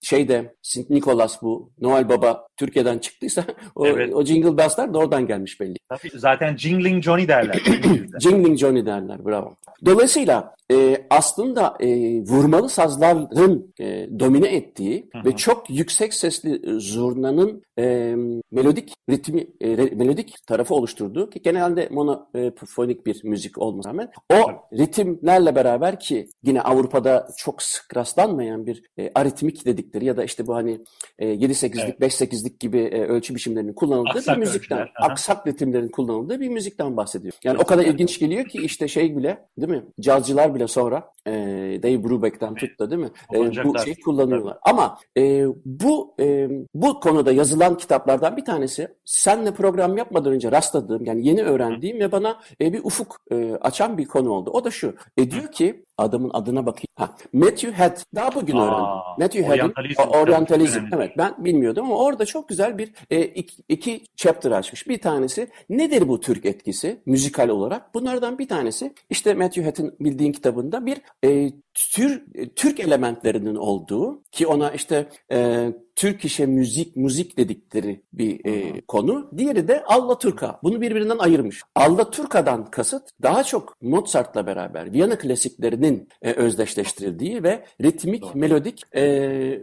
[0.02, 0.90] şeyde St.
[0.90, 4.14] Nicholas bu Noel Baba Türkiye'den çıktıysa o, evet.
[4.14, 5.76] o Jingle Bells'ler de oradan gelmiş belli.
[5.88, 7.62] Tabii zaten Jingling Johnny derler.
[8.20, 9.54] Jingling Johnny derler bravo.
[9.84, 15.24] Dolayısıyla e, aslında e, vurmalı sazların e, domine ettiği hı hı.
[15.24, 18.14] ve çok yüksek sesli zurnanın e,
[18.50, 25.54] melodik ritmi, e, melodik tarafı oluşturduğu ki genelde monofonik bir müzik olmasına rağmen o ritimlerle
[25.54, 30.54] beraber ki yine Avrupa'da çok sık rastlanmayan bir e, aritmik dedikleri ya da işte bu
[30.54, 30.80] hani
[31.18, 32.20] e, 7-8'lik, evet.
[32.20, 34.92] 5-8'lik gibi e, ölçü biçimlerinin kullanıldığı aksak bir müzikten, ölçüler.
[35.00, 37.34] aksak ritimlerin kullanıldığı bir müzikten bahsediyor.
[37.44, 39.84] Yani o kadar ilginç geliyor ki işte şey bile değil mi?
[40.00, 41.32] Cazcılar bile sonra e,
[41.82, 43.10] Dave Brubeck'ten tut da değil mi?
[43.34, 44.58] E, bu şeyi kullanıyorlar.
[44.62, 51.04] Ama e, bu e, bu konuda yazılan kitaplardan bir tanesi senle program yapmadan önce rastladığım
[51.04, 52.00] yani yeni öğrendiğim Hı.
[52.00, 54.50] ve bana e, bir ufuk e, açan bir konu oldu.
[54.50, 54.94] O da şu.
[55.16, 56.86] E, diyor ki adamın adına bakayım.
[56.94, 57.98] Ha, Matthew Head.
[58.14, 58.88] Daha bugün Aa, öğrendim.
[59.18, 60.80] Matthew Head'in Orientalizm.
[60.92, 64.88] Evet ben bilmiyordum ama orada çok güzel bir e, iki, iki chapter açmış.
[64.88, 67.94] Bir tanesi nedir bu Türk etkisi müzikal olarak?
[67.94, 72.24] Bunlardan bir tanesi işte Matthew Head'in bildiğin kitabında bir e, tür,
[72.56, 79.30] Türk elementlerinin olduğu ki ona işte e, Türk işe müzik, müzik dedikleri bir e, konu.
[79.36, 80.60] Diğeri de Alla Turka.
[80.62, 81.62] Bunu birbirinden ayırmış.
[81.74, 88.30] Alla Turka'dan kasıt daha çok Mozart'la beraber Viyana klasiklerinin e, özdeşleştirildiği ve ritmik, Doğru.
[88.34, 89.02] melodik e,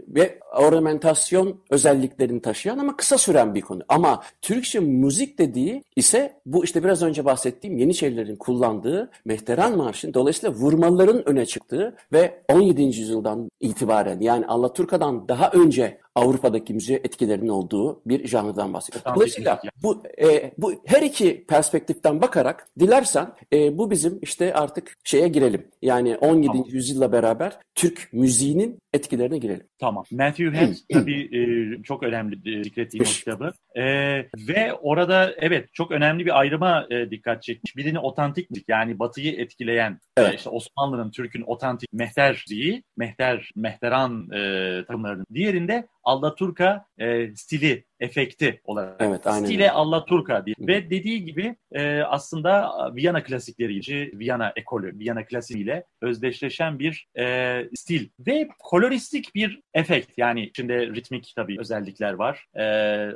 [0.07, 3.83] ve ornamentasyon özelliklerini taşıyan ama kısa süren bir konu.
[3.87, 10.55] Ama Türkçe müzik dediği ise bu işte biraz önce bahsettiğim Yeniçerilerin kullandığı Mehteran Marşı'nın dolayısıyla
[10.55, 12.81] vurmaların öne çıktığı ve 17.
[12.81, 19.15] yüzyıldan itibaren yani Allaturka'dan daha önce Avrupa'daki müziğe etkilerinin olduğu bir janrdan bahsediyor.
[19.15, 25.27] Dolayısıyla bu e, bu her iki perspektiften bakarak dilersen e, bu bizim işte artık şeye
[25.27, 25.67] girelim.
[25.81, 26.47] Yani 17.
[26.47, 26.65] Tamam.
[26.69, 29.67] yüzyılla beraber Türk müziğinin etkilerine girelim.
[29.79, 30.05] Tamam.
[30.11, 33.51] Matthew Head tabii e, çok önemli e, zikrettiğim kitabı.
[33.75, 33.83] E,
[34.47, 37.77] ve orada evet çok önemli bir ayrıma e, dikkat çekmiş.
[37.77, 40.33] Birini otantik müzik yani Batı'yı etkileyen e, evet.
[40.33, 45.25] e, işte Osmanlı'nın Türk'ün otantik mehter müziği, mehter, mehteran e, takımlarının.
[45.33, 48.95] Diğerinde Allaturka e, stili efekti olarak.
[48.99, 49.45] Evet, aynen.
[49.45, 50.55] Stile alla Turka diye.
[50.59, 58.09] Ve dediği gibi e, aslında Viyana klasikleri, Viyana ekolü, Viyana klasiğiyle özdeşleşen bir e, stil
[58.27, 60.17] ve koloristik bir efekt.
[60.17, 62.45] Yani içinde ritmik tabii özellikler var.
[62.59, 62.65] E,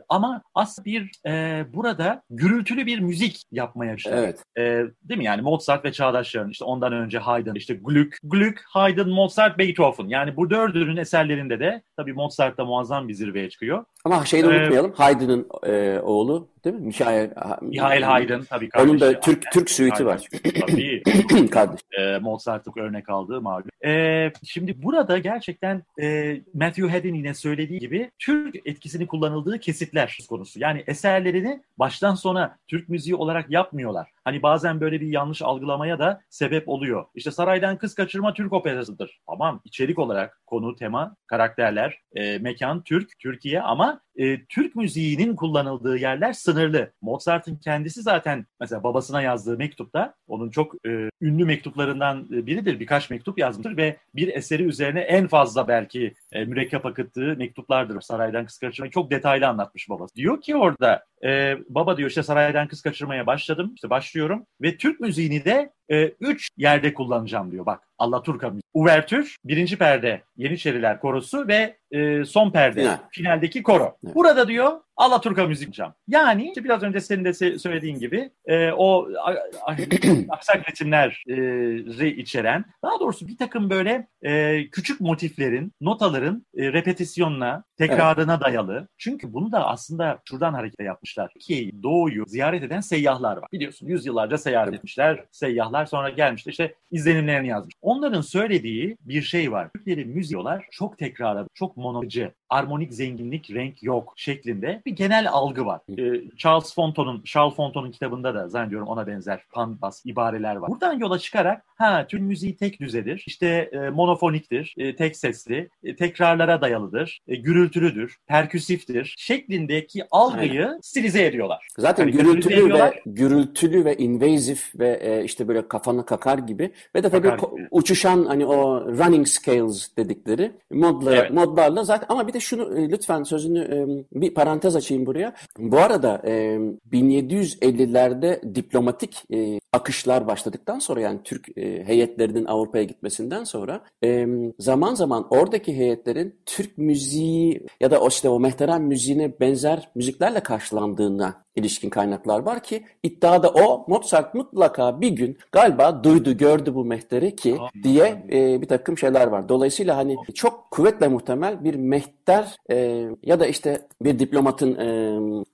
[0.09, 4.17] ama aslında bir e, burada gürültülü bir müzik yapmaya çalışıyor.
[4.17, 4.43] Evet.
[4.57, 4.63] E,
[5.09, 5.25] değil mi?
[5.25, 10.07] Yani Mozart ve çağdaşların işte ondan önce Haydn, işte Gluck, Gluck, Haydn, Mozart, Beethoven.
[10.07, 13.85] Yani bu dördünün eserlerinde de tabii Mozart da muazzam bir zirveye çıkıyor.
[14.07, 14.91] Ama şeyi de ee, unutmayalım.
[14.91, 16.87] Haydn'ın e, oğlu değil mi?
[16.87, 17.29] Mihail,
[17.61, 18.91] Mihail Haydn tabii kardeşi.
[18.91, 20.27] Onun da Türk Türk suiti var.
[20.67, 21.03] Tabii.
[21.49, 21.79] Kardeş.
[21.99, 23.69] E, Mozart'ın örnek aldığı malum.
[23.85, 30.59] E, şimdi burada gerçekten e, Matthew Head'in yine söylediği gibi Türk etkisini kullanıldığı kesitler konusu.
[30.59, 34.09] Yani eserlerini baştan sona Türk müziği olarak yapmıyorlar.
[34.23, 37.05] Hani bazen böyle bir yanlış algılamaya da sebep oluyor.
[37.15, 39.19] İşte saraydan kız kaçırma Türk operasıdır.
[39.29, 45.97] Tamam içerik olarak konu, tema, karakterler, e, mekan Türk, Türkiye ama e, Türk müziğinin kullanıldığı
[45.97, 46.91] yerler sınırlı.
[47.01, 52.79] Mozart'ın kendisi zaten mesela babasına yazdığı mektupta onun çok e, ünlü mektuplarından biridir.
[52.79, 58.01] Birkaç mektup yazmıştır ve bir eseri üzerine en fazla belki e, mürekkep akıttığı mektuplardır.
[58.01, 60.15] Saraydan kız kaçırmayı çok detaylı anlatmış babası.
[60.15, 63.71] Diyor ki orada e, baba diyor işte saraydan kız kaçırmaya başladım.
[63.75, 67.65] işte başlıyorum ve Türk müziğini de e, üç yerde kullanacağım diyor.
[67.65, 68.61] Bak Allah Turka müziği.
[68.73, 72.97] Uvertür, birinci perde Yeniçeriler korosu ve e, son perde Final.
[73.11, 73.97] finaldeki koro.
[74.05, 74.15] Evet.
[74.15, 75.93] Burada diyor Allah Turka müzik yapacağım.
[76.07, 79.07] Yani işte biraz önce senin de söylediğin gibi e, o
[80.29, 88.41] aksak ritimleri içeren daha doğrusu bir takım böyle e, küçük motiflerin, notaların e, repetisyonuna, tekrarına
[88.41, 88.87] dayalı.
[88.97, 91.31] Çünkü bunu da aslında şuradan hareketle yapmışlar.
[91.39, 93.49] Ki doğuyu ziyaret eden seyyahlar var.
[93.53, 95.23] Biliyorsun yüzyıllarca seyahat etmişler.
[95.31, 97.73] Seyyahlar sonra gelmişler işte izlenimlerini yazmış.
[97.81, 99.69] Onların söylediği bir şey var.
[99.75, 105.81] Türklerin müziyorlar çok tekrarlı, çok monocu, armonik zenginlik, renk yok şeklinde bir genel algı var.
[105.99, 110.69] Ee, Charles Fonton'un, Charles Fonton'un kitabında da zannediyorum ona benzer panbas ibareler var.
[110.69, 115.95] Buradan yola çıkarak ha Türk müziği tek düzedir, işte e, monofoniktir, e, tek sesli, e,
[115.95, 121.67] tekrarlara dayalıdır, e, gürültülüdür, perküsiftir şeklindeki algıyı stilize ediyorlar.
[121.77, 122.91] Zaten Hani gürültülü gürültü ediyorlar.
[122.91, 127.67] ve gürültülü ve invasif ve e, işte böyle kafanı kakar gibi ve de tabii ko-
[127.71, 131.31] uçuşan hani o running scales dedikleri modlar, Evet.
[131.31, 133.77] modlarla zaten ama bir de şunu e, lütfen sözünü e,
[134.21, 135.35] bir parantez açayım buraya.
[135.59, 136.59] Bu arada e,
[136.91, 144.27] 1750'lerde diplomatik e, akışlar başladıktan sonra yani Türk e, heyetlerinin Avrupa'ya gitmesinden sonra e,
[144.59, 150.39] zaman zaman oradaki heyetlerin Türk müziği ya da o işte o mehteran müziğine benzer müziklerle
[150.39, 156.85] karşılandığına ilişkin kaynaklar var ki iddiada o Mozart mutlaka bir gün galiba duydu gördü bu
[156.85, 159.49] mehteri ki diye e, bir takım şeyler var.
[159.49, 164.87] Dolayısıyla hani çok kuvvetle muhtemel bir mehter e, ya da işte bir diplomatın e,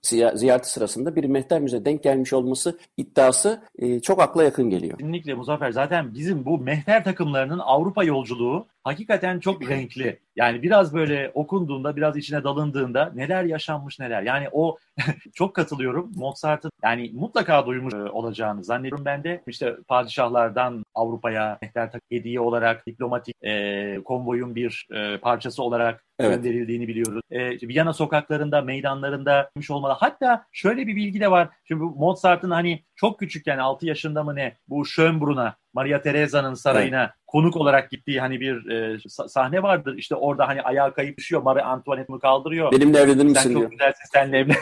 [0.02, 4.98] ziya- ziyareti sırasında bir mehter müziğe denk gelmiş olması iddiası e, çok akla yakın geliyor.
[4.98, 5.70] Kesinlikle Muzaffer.
[5.70, 10.20] Zaten bizim bu mehter takımlarının Avrupa yolculuğu hakikaten çok renkli.
[10.36, 14.22] Yani biraz böyle okunduğunda, biraz içine dalındığında neler yaşanmış neler.
[14.22, 14.78] Yani o
[15.34, 16.12] çok katılıyorum.
[16.16, 19.42] Mozart'ın yani mutlaka duymuş e, olacağını zannediyorum ben de.
[19.46, 26.34] İşte padişahlardan Avrupa'ya mehter hediye olarak diplomatik e, konvoyun bir e, parçası olarak Evet.
[26.36, 27.20] gönderildiğini biliyoruz.
[27.30, 29.94] E, Viyana sokaklarında, meydanlarında olmalı.
[29.98, 31.48] Hatta şöyle bir bilgi de var.
[31.64, 37.56] Şimdi Mozart'ın hani çok küçükken 6 yaşında mı ne bu Schönbrun'a Maria Teresa'nın sarayına konuk
[37.56, 39.94] olarak gittiği hani bir e, sa- sahne vardır.
[39.98, 41.42] İşte orada hani ayağa kayıp düşüyor.
[41.42, 42.72] Marie Antoinette bunu kaldırıyor.
[42.72, 43.70] Benimle evlenir Sen misin çok diyor.
[43.70, 44.56] güzelsin senle evlen.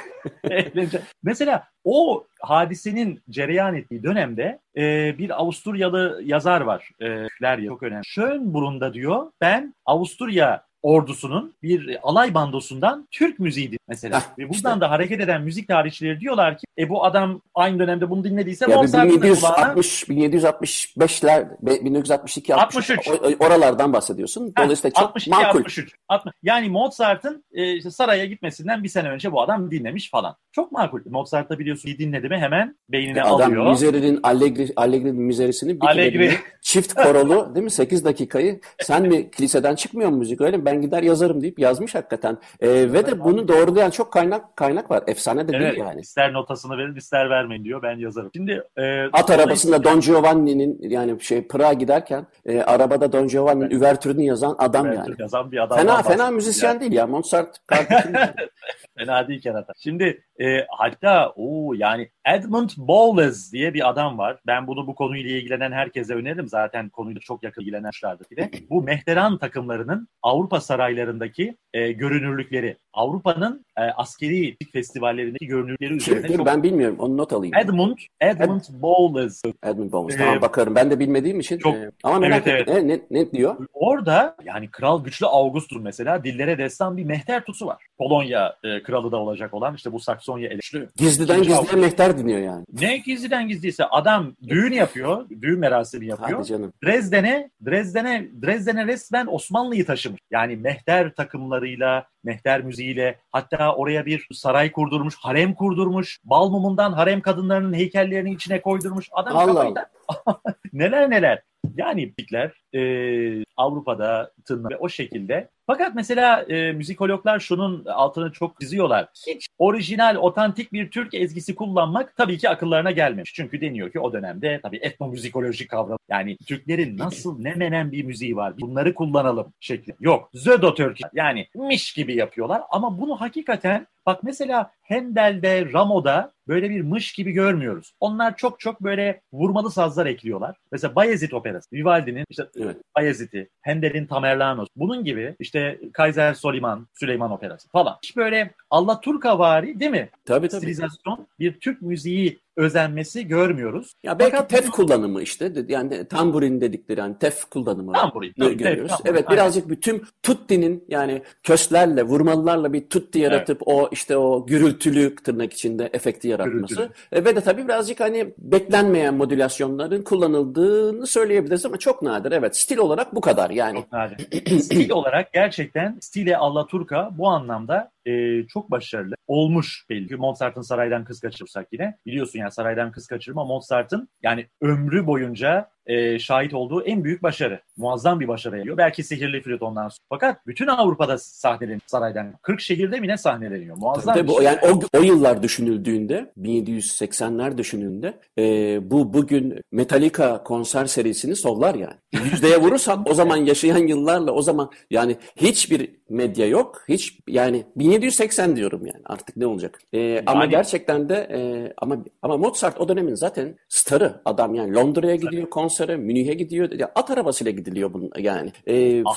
[0.51, 1.07] evleneceğim.
[1.23, 6.91] Mesela o hadisenin cereyan ettiği dönemde e, bir Avusturyalı yazar var.
[7.03, 7.27] E,
[7.67, 8.05] çok önemli.
[8.05, 14.17] Schönbrun'da diyor ben Avusturya ordusunun bir alay bandosundan Türk müziğiydi mesela.
[14.17, 14.81] Hah, Ve buradan işte.
[14.81, 18.71] da hareket eden müzik tarihçileri diyorlar ki e bu adam aynı dönemde bunu dinlediyse Ya
[18.71, 21.47] bir Mozart'ın da kulağına 1760 1765'ler
[21.85, 23.09] 1962 63.
[23.41, 24.53] oralardan bahsediyorsun.
[24.59, 25.59] Dolayısıyla çok 62, makul.
[25.59, 25.95] 63.
[26.09, 26.35] 60.
[26.43, 30.37] Yani Mozart'ın e, işte saraya gitmesinden bir sene önce bu adam dinlemiş falan.
[30.53, 31.01] Çok makul.
[31.07, 33.71] Mozart da biliyorsun bir dinledi mi hemen beynine Adam alıyor.
[33.71, 36.29] Misery'nin Allegri, Allegri'nin mizerisini bir Allegri.
[36.29, 37.71] kere çift korolu değil mi?
[37.71, 40.65] 8 dakikayı sen mi kiliseden çıkmıyor mu müzik öyle mi?
[40.65, 42.39] Ben gider yazarım deyip yazmış hakikaten.
[42.61, 45.05] Ee, ve de bunu doğrulayan çok kaynak kaynak var.
[45.07, 46.01] Efsane de Evet, değil yani.
[46.01, 46.33] ister
[46.63, 48.31] notasını verin ister vermeyin diyor ben yazarım.
[48.35, 54.23] Şimdi e, At arabasında Don Giovanni'nin yani şey Prag'a giderken e, arabada Don Giovanni'nin üvertürünü
[54.23, 55.15] yazan adam Evet, yani.
[55.19, 55.79] yazan bir adam.
[55.79, 57.07] Fena fena müzisyen değil ya.
[57.07, 57.57] Mozart.
[58.99, 59.73] Fena değil kerata.
[59.79, 64.39] Şimdi e, hatta o yani Edmund Bowles diye bir adam var.
[64.47, 66.49] Ben bunu bu konuyla ilgilenen herkese öneririm.
[66.49, 68.51] Zaten konuyla çok yakın ilgilenenlerdir bile.
[68.71, 76.47] Bu mehteran takımlarının Avrupa saraylarındaki e, görünürlükleri, Avrupa'nın e, askeri festivallerindeki görünürlükleri üzerine Dur çok...
[76.47, 76.97] ben bilmiyorum.
[76.99, 77.55] Onu not alayım.
[77.59, 79.43] Edmund, Edmund Bowles.
[79.65, 80.17] Edmund Bowles.
[80.17, 80.75] Ee, Tamam bakarım.
[80.75, 81.59] Ben de bilmediğim için.
[81.59, 82.77] çok- e, ama merak Evet, ettim.
[82.77, 83.57] E, ne, ne diyor?
[83.73, 87.85] Orada yani Kral Güçlü Augustus mesela dillere destan bir mehter tusu var.
[87.99, 90.01] Polonya e, kralı da olacak olan işte bu
[90.33, 90.89] Saksonya eleştiri.
[90.97, 92.65] Gizliden İkinci gizliye mehter dinliyor yani.
[92.81, 96.39] Ne gizliden gizliyse adam düğün yapıyor, düğün merasimi yapıyor.
[96.39, 96.73] Hadi canım.
[96.85, 100.21] Dresden'e, Dresden'e, Dresden'e resmen Osmanlı'yı taşımış.
[100.31, 106.19] Yani mehter takımlarıyla, mehter müziğiyle hatta oraya bir saray kurdurmuş, harem kurdurmuş.
[106.25, 109.09] Bal mumundan harem kadınlarının heykellerini içine koydurmuş.
[109.13, 109.91] Adam Allah kafayı da-
[110.73, 111.43] neler neler.
[111.77, 115.49] Yani müzikler e, Avrupa'da tınla ve o şekilde.
[115.67, 119.09] Fakat mesela e, müzikologlar şunun altını çok çiziyorlar.
[119.27, 123.35] Hiç orijinal, otantik bir Türk ezgisi kullanmak tabii ki akıllarına gelmemiş.
[123.35, 128.37] Çünkü deniyor ki o dönemde tabii etnomüzikolojik kavram yani Türklerin nasıl ne menen bir müziği
[128.37, 129.95] var bunları kullanalım şekli.
[130.01, 130.31] Yok.
[130.35, 136.81] Zödo Türk yani miş gibi yapıyorlar ama bunu hakikaten Bak mesela Hendel'de, Ramo'da böyle bir
[136.81, 137.95] mış gibi görmüyoruz.
[138.01, 140.57] Onlar çok çok böyle vurmalı sazlar ekliyorlar.
[140.73, 142.77] Mesela Bayezid operası, Vivaldi'nin işte evet.
[142.97, 144.69] Bayezid'i, Hendel'in Tamerlanos.
[144.77, 147.99] Bunun gibi işte Kaiser Soliman, Süleyman operası falan.
[148.03, 150.11] Hiç böyle Allah Turkavari değil mi?
[150.25, 150.61] Tabii tabii.
[150.61, 153.93] Stilizasyon bir Türk müziği özenmesi görmüyoruz.
[154.03, 158.91] Ya belki Fakat tef kullanımı işte yani tamburin dedikleri yani tef kullanımı tamburin, tabii, görüyoruz.
[158.91, 159.43] Tef, tamburin, evet aynen.
[159.43, 163.77] birazcık bir tüm tutti'nin yani köslerle vurmalılarla bir tutti yaratıp evet.
[163.77, 169.15] o işte o gürültülü tırnak içinde efekti yaratması e, ve de tabii birazcık hani beklenmeyen
[169.15, 173.79] modülasyonların kullanıldığını söyleyebiliriz ama çok nadir evet stil olarak bu kadar yani.
[173.79, 174.61] Çok nadir.
[174.61, 180.17] stil olarak gerçekten stile alla turka bu anlamda e, çok başarılı olmuş belli.
[180.17, 186.19] Mozart'ın Saraydan Kız Kaçırırsak yine biliyorsun yani Saraydan Kız Kaçırma Mozart'ın yani ömrü boyunca e,
[186.19, 187.61] şahit olduğu en büyük başarı.
[187.77, 188.77] Muazzam bir başarı geliyor.
[188.77, 190.07] Belki Sihirli Flüt ondan sonra.
[190.09, 192.35] Fakat bütün Avrupa'da sahneleniyor saraydan.
[192.43, 193.77] 40 şehirde mi ne sahneleniyor?
[193.77, 194.45] Muazzam tabii, tabii, şey.
[194.45, 194.59] Yani
[194.95, 201.95] o, o yıllar düşünüldüğünde 1780'ler düşünüldüğünde e, bu bugün Metallica konser serisini sollar yani.
[202.25, 206.85] Yüzdeye vurursan o zaman yaşayan yıllarla o zaman yani hiçbir medya yok.
[206.89, 209.81] Hiç yani 1780 diyorum yani artık ne olacak.
[209.93, 210.23] E, yani...
[210.27, 215.51] Ama gerçekten de e, ama ama Mozart o dönemin zaten starı adam yani Londra'ya gidiyor
[215.51, 216.71] konser konsere, Münih'e gidiyor.
[216.73, 218.53] Ya, at arabasıyla gidiliyor bunun yani.
[218.67, 218.75] E,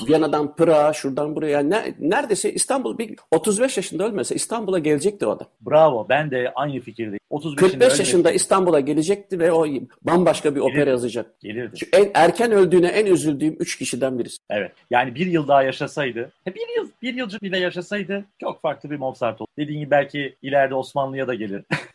[0.07, 1.51] Viyana'dan Pırağa, şuradan buraya.
[1.51, 5.47] Yani ne, neredeyse İstanbul bir 35 yaşında ölmese İstanbul'a gelecekti o adam.
[5.61, 6.05] Bravo.
[6.09, 7.19] Ben de aynı fikirdeyim.
[7.29, 9.65] 35 45 yaşında İstanbul'a gelecekti ve o
[10.01, 10.71] bambaşka bir Gelirdi.
[10.71, 11.39] opera yazacak.
[11.39, 11.77] Gelirdi.
[11.79, 14.37] Şu en erken öldüğüne en üzüldüğüm 3 kişiden birisi.
[14.49, 14.71] Evet.
[14.89, 19.41] Yani bir yıl daha yaşasaydı, bir yıl bir yılcık bile yaşasaydı çok farklı bir Mozart
[19.41, 19.49] oldu.
[19.57, 21.63] Dediğin gibi belki ileride Osmanlı'ya da gelir.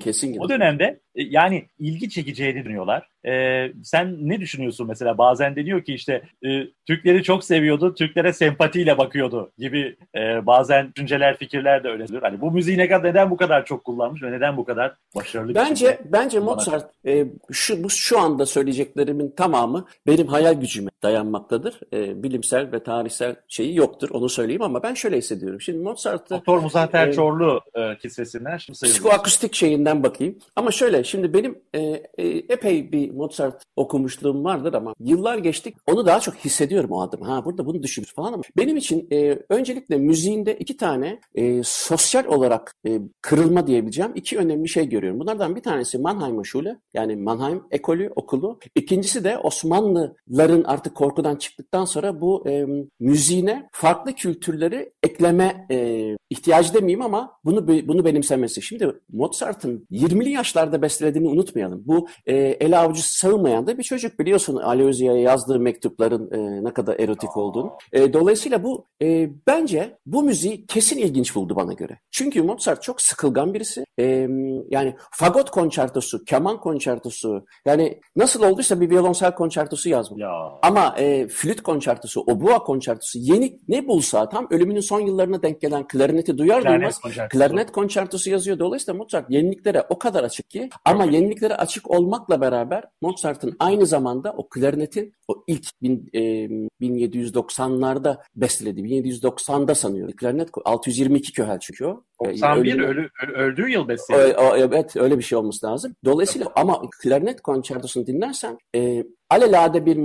[0.00, 0.40] Kesin gelir.
[0.40, 3.08] O dönemde e, yani ilgi çekeceğini düşünüyorlar.
[3.26, 5.18] Ee, sen ne düşünüyorsun mesela?
[5.18, 6.48] Bazen deniyor ki işte e,
[6.86, 12.06] Türkleri çok seviyordu, Türklere sempatiyle bakıyordu gibi e, bazen düşünceler, fikirler de öyle.
[12.20, 15.54] Hani bu müziği ne kadar neden bu kadar çok kullanmış ve neden bu kadar başarılı?
[15.54, 21.80] Bence şey bence Mozart e, şu bu şu anda söyleyeceklerimin tamamı benim hayal gücüme dayanmaktadır.
[21.92, 24.10] E, bilimsel ve tarihsel şeyi yoktur.
[24.10, 25.60] Onu söyleyeyim ama ben şöyle hissediyorum.
[25.60, 30.38] Şimdi Mozart'ı Doktor Muzaffer e, Çorlu e, kisvesinden şimdi Psikoakustik şeyinden bakayım.
[30.56, 31.80] Ama şöyle şimdi benim e,
[32.18, 37.22] e, epey bir Mozart okumuşluğum vardır ama yıllar geçtik onu daha çok hissediyorum o adım.
[37.22, 42.24] Ha burada bunu düşünmüş falan ama benim için e, öncelikle müziğinde iki tane e, sosyal
[42.24, 45.20] olarak e, kırılma diyebileceğim iki önemli şey görüyorum.
[45.20, 48.58] Bunlardan bir tanesi Mannheim Schule yani Mannheim ekolü okulu.
[48.74, 52.66] İkincisi de Osmanlıların artık korkudan çıktıktan sonra bu e,
[53.00, 58.62] müziğine farklı kültürleri ekleme e, ihtiyacı demeyeyim ama bunu bunu benimsemesi.
[58.62, 58.92] Şimdi
[59.42, 61.82] Mozart'ın 20'li yaşlarda bestelediğini unutmayalım.
[61.86, 66.98] Bu e, el avucu sığmayan da bir çocuk biliyorsun Aloysia'ya yazdığı mektupların e, ne kadar
[66.98, 67.72] erotik olduğunu.
[67.92, 71.98] E, dolayısıyla bu e, bence bu müziği kesin ilginç buldu bana göre.
[72.10, 73.84] Çünkü Mozart çok sıkılgan birisi.
[74.00, 74.28] E,
[74.70, 80.22] yani fagot konçertosu, keman konçertosu yani nasıl olduysa bir violonsel konçertosu yazmış.
[80.22, 80.32] Ya.
[80.62, 85.88] Ama e, flüt konçertosu, obua konçertosu yeni ne bulsa tam ölümünün son yıllarına denk gelen
[85.88, 87.38] klarneti duyar Klarnet duymaz konçertosu.
[87.38, 88.58] klarnet konçertosu yazıyor.
[88.58, 94.32] Dolayısıyla Mozart yeniliklere o kadar açık ki ama yeniliklere açık olmakla beraber Mozart'ın aynı zamanda
[94.32, 96.48] o klarnetin o ilk bin, e,
[96.80, 100.16] 1790'larda bestelediği, 1790'da sanıyorum.
[100.16, 102.04] Klarnet 622 köhel çünkü o.
[102.24, 104.34] 91 ölü, öldüğü yıl besliyor.
[104.56, 105.94] Evet öyle bir şey olması lazım.
[106.04, 110.00] Dolayısıyla ama klarnet konçertosunu dinlersen e, alelade bir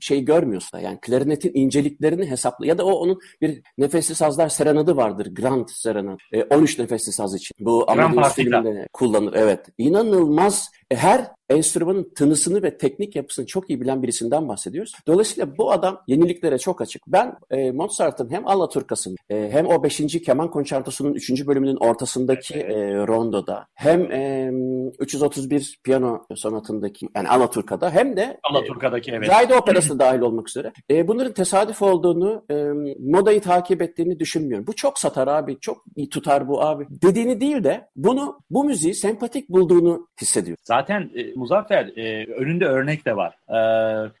[0.00, 5.34] şey görmüyorsa yani klarinetin inceliklerini hesaplı ya da o onun bir nefesli sazlar serenadı vardır.
[5.34, 6.18] Grand serenad.
[6.32, 7.54] E, 13 nefesli saz için.
[7.60, 9.34] Bu Amadeus filminde kullanır.
[9.36, 9.66] Evet.
[9.78, 14.92] İnanılmaz e, her enstrümanın tınısını ve teknik yapısını çok iyi bilen birisinden bahsediyoruz.
[15.06, 17.02] Dolayısıyla bu adam yeniliklere çok açık.
[17.06, 20.22] Ben e, Mozart'ın hem Alaturkas'ın e, hem o 5.
[20.24, 21.46] keman konçertosunun 3.
[21.46, 24.52] bölümünün ortasındaki e, rondoda hem e,
[24.98, 29.26] 331 piyano sonatındaki yani Alaturka'da hem de Alaturka'daki evet.
[29.26, 30.72] Zayda Operası dahil olmak üzere.
[30.90, 32.54] E, bunların tesadüf olduğunu, e,
[32.98, 34.66] modayı takip ettiğini düşünmüyorum.
[34.66, 38.94] Bu çok satar abi, çok iyi tutar bu abi dediğini değil de bunu bu müziği
[38.94, 40.56] sempatik bulduğunu hissediyor.
[40.64, 43.34] Zaten e, Muzaffer e, önünde örnek de var.
[43.48, 43.60] E,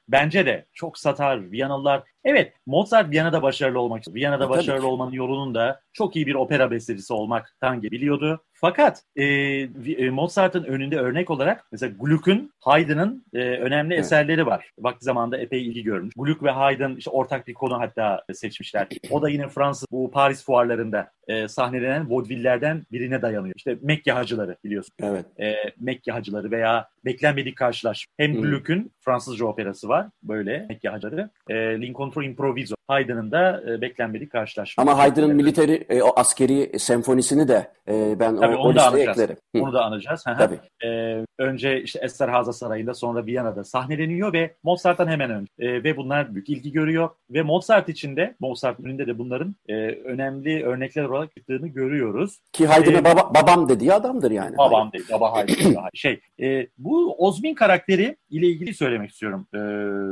[0.08, 2.02] bence de çok satar Viyanalılar.
[2.28, 4.14] Evet Mozart Viyana'da başarılı olmak istiyor.
[4.14, 8.40] Viyana'da E, başarılı olmanın yolunun da çok iyi bir opera bestecisi olmaktan biliyordu.
[8.52, 14.04] Fakat e, e, Mozart'ın önünde örnek olarak mesela Gluck'un, Haydn'ın e, önemli Evet.
[14.04, 14.70] eserleri var.
[14.78, 16.14] Vakti zamanında epey ilgi görmüş.
[16.16, 18.88] Gluck ve Haydn işte ortak bir konu hatta seçmişler.
[19.10, 23.54] O da yine Fransız bu Paris fuarlarında e, sahnelenen vaudeville'lerden birine dayanıyor.
[23.56, 24.94] İşte Mekke Hacıları biliyorsun.
[25.02, 25.26] Evet.
[25.40, 28.12] E, Mekke Hacıları veya Beklenmedik Karşılaşma.
[28.16, 28.40] Hem Hı.
[28.40, 31.30] Gluck'un Fransızca operası var böyle Mekke Hacıları.
[31.50, 31.80] E,
[32.22, 32.74] L'Incontro Improviso.
[32.88, 34.82] Haydn'ın da e, Beklenmedik Karşılaşma.
[34.82, 38.86] Ama Haydn'ın militeri, e, o askeri senfonisini de e, ben Tabii o, onu o da
[38.86, 39.08] anacağız.
[39.18, 39.36] eklerim.
[39.56, 40.24] Hı, Onu da anacağız.
[40.38, 40.58] Tabii.
[40.84, 45.48] Ee, önce işte Esterhazy Sarayı'nda sonra Viyana'da sahneleniyor ve Mozart'tan hemen önce.
[45.58, 47.08] Ee, ve bunlar büyük ilgi görüyor.
[47.30, 52.38] Ve Mozart içinde, Mozart önünde de bunların e, önemli örnekler olarak çıktığını görüyoruz.
[52.52, 54.56] Ki Haydn'e Ee, baba, babam dediği adamdır yani.
[54.58, 55.58] Babam değil, baba hayır.
[55.94, 59.46] şey, e, bu Ozmin karakteri ile ilgili söylemek istiyorum.
[59.54, 59.60] E,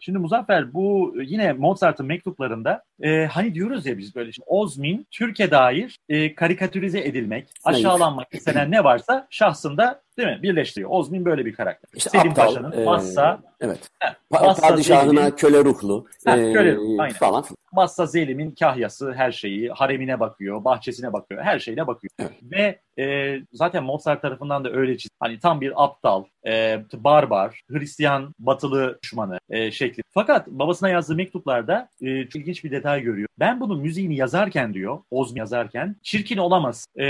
[0.05, 1.53] şimdi Muzaffer bu yine
[1.87, 7.49] Mozart'ın mektuplarında e, hani diyoruz ya biz böyle işte, Ozmin Türkiye dair e, karikatürize edilmek,
[7.65, 10.91] aşağılanmak istenen ne varsa şahsında değil mi birleştiriyor.
[10.91, 11.89] Ozmin böyle bir karakter.
[11.95, 13.91] İşte Selim aptal, Paşa'nın e, Massa, evet.
[14.31, 17.15] Massa padişahına köle ruhlu Heh, e, köle ruhlu, aynen.
[17.15, 17.45] falan.
[17.73, 22.11] Massa Zelim'in kahyası her şeyi, haremine bakıyor, bahçesine bakıyor, her şeyine bakıyor.
[22.19, 22.33] Evet.
[22.43, 25.11] Ve e, zaten Mozart tarafından da öyle çiz.
[25.21, 30.03] Hani tam bir aptal, e, barbar, Hristiyan batılı düşmanı e, şekli.
[30.11, 33.29] Fakat babasına yazdığı mektuplarda e, çok ilginç bir detay görüyor.
[33.39, 36.87] Ben bunun müziğini yazarken diyor, Ozmi yazarken, çirkin olamaz.
[36.99, 37.05] E,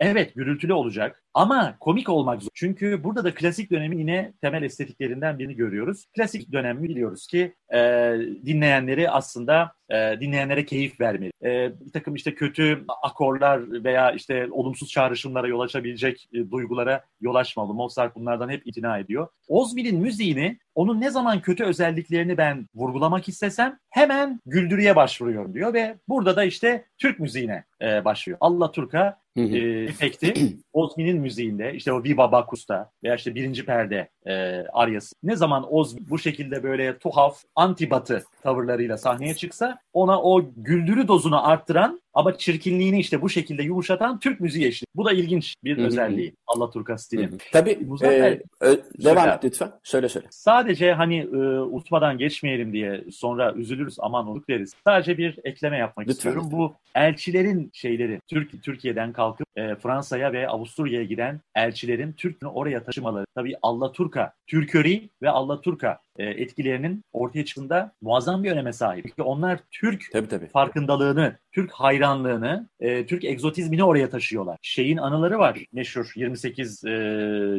[0.00, 2.50] evet gürültülü olacak ama komik olmak zor.
[2.54, 6.06] Çünkü burada da klasik dönemin yine temel estetiklerinden birini görüyoruz.
[6.16, 7.78] Klasik dönem biliyoruz ki e,
[8.46, 11.32] dinleyenleri aslında e, dinleyenlere keyif vermeli.
[11.44, 17.34] E, bir takım işte kötü akorlar veya işte olumsuz çağrışımlara yol açabilecek e, duygulara yol
[17.34, 17.74] açmalı.
[17.74, 19.28] Mozart bunlardan hep itina ediyor.
[19.48, 25.96] Ozmi'nin müziğini onun ne zaman kötü özelliklerini ben vurgulamak istesem hemen güldürüye başvuruyorum diyor ve
[26.08, 28.38] burada da işte Türk müziğine e, başlıyor.
[28.40, 29.42] Allah Turka e,
[29.84, 35.16] efekti Ozmi'nin müziğinde işte o Viva Bakus'ta veya işte birinci perde e, aryası.
[35.22, 41.48] Ne zaman Ozmi bu şekilde böyle tuhaf anti-batı tavırlarıyla sahneye çıksa ona o güldürü dozunu
[41.48, 44.86] arttıran ama çirkinliğini işte bu şekilde yumuşatan Türk müziği eşliği.
[44.94, 45.86] Bu da ilginç bir Hı hı.
[45.86, 47.28] özelliği Alaturka Hı stilin.
[47.28, 47.36] hı.
[47.52, 49.72] Tabii Muzaffer, e, ö- devam et lütfen.
[49.82, 50.26] Söyle söyle.
[50.30, 54.74] Sadece hani e, unutmadan geçmeyelim diye sonra üzülürüz aman unut deriz.
[54.84, 56.42] Sadece bir ekleme yapmak Lütfen, istiyorum.
[56.44, 56.58] lütfen.
[56.58, 63.26] Bu elçilerin şeyleri Türk Türkiye'den kalkıp e, Fransa'ya ve Avusturya'ya giden elçilerin Türk'ünü oraya taşımaları.
[63.34, 69.04] Tabii Allaturka, Türköri ve Allaturka e, etkilerinin ortaya çıktığında muazzam bir öneme sahip.
[69.08, 70.46] Çünkü onlar Türk Tabii tabii.
[70.46, 74.58] farkındalığını, Türk hayranlığını, e, Türk egzotizmini oraya taşıyorlar.
[74.62, 76.88] Şeyin anıları var meşhur 28 e,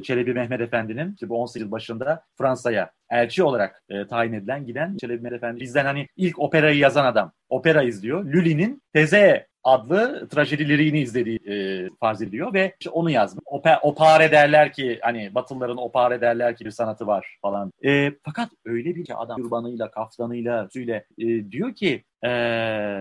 [0.03, 4.97] Çelebi Mehmet Efendi'nin işte bu 18 yıl başında Fransa'ya elçi olarak e, tayin edilen giden
[4.97, 5.59] Çelebi Mehmet Efendi.
[5.59, 7.31] Bizden hani ilk operayı yazan adam.
[7.49, 8.25] Opera izliyor.
[8.25, 13.43] Lully'nin Teze adlı trajedi liriğini izlediği e, farz ediliyor ve işte onu yazmış.
[13.45, 17.71] Ope, opare derler ki hani Batılıların opare derler ki bir sanatı var falan.
[17.85, 22.29] E, fakat öyle bir adam kurbanıyla, kaftanıyla, süyle e, diyor ki e,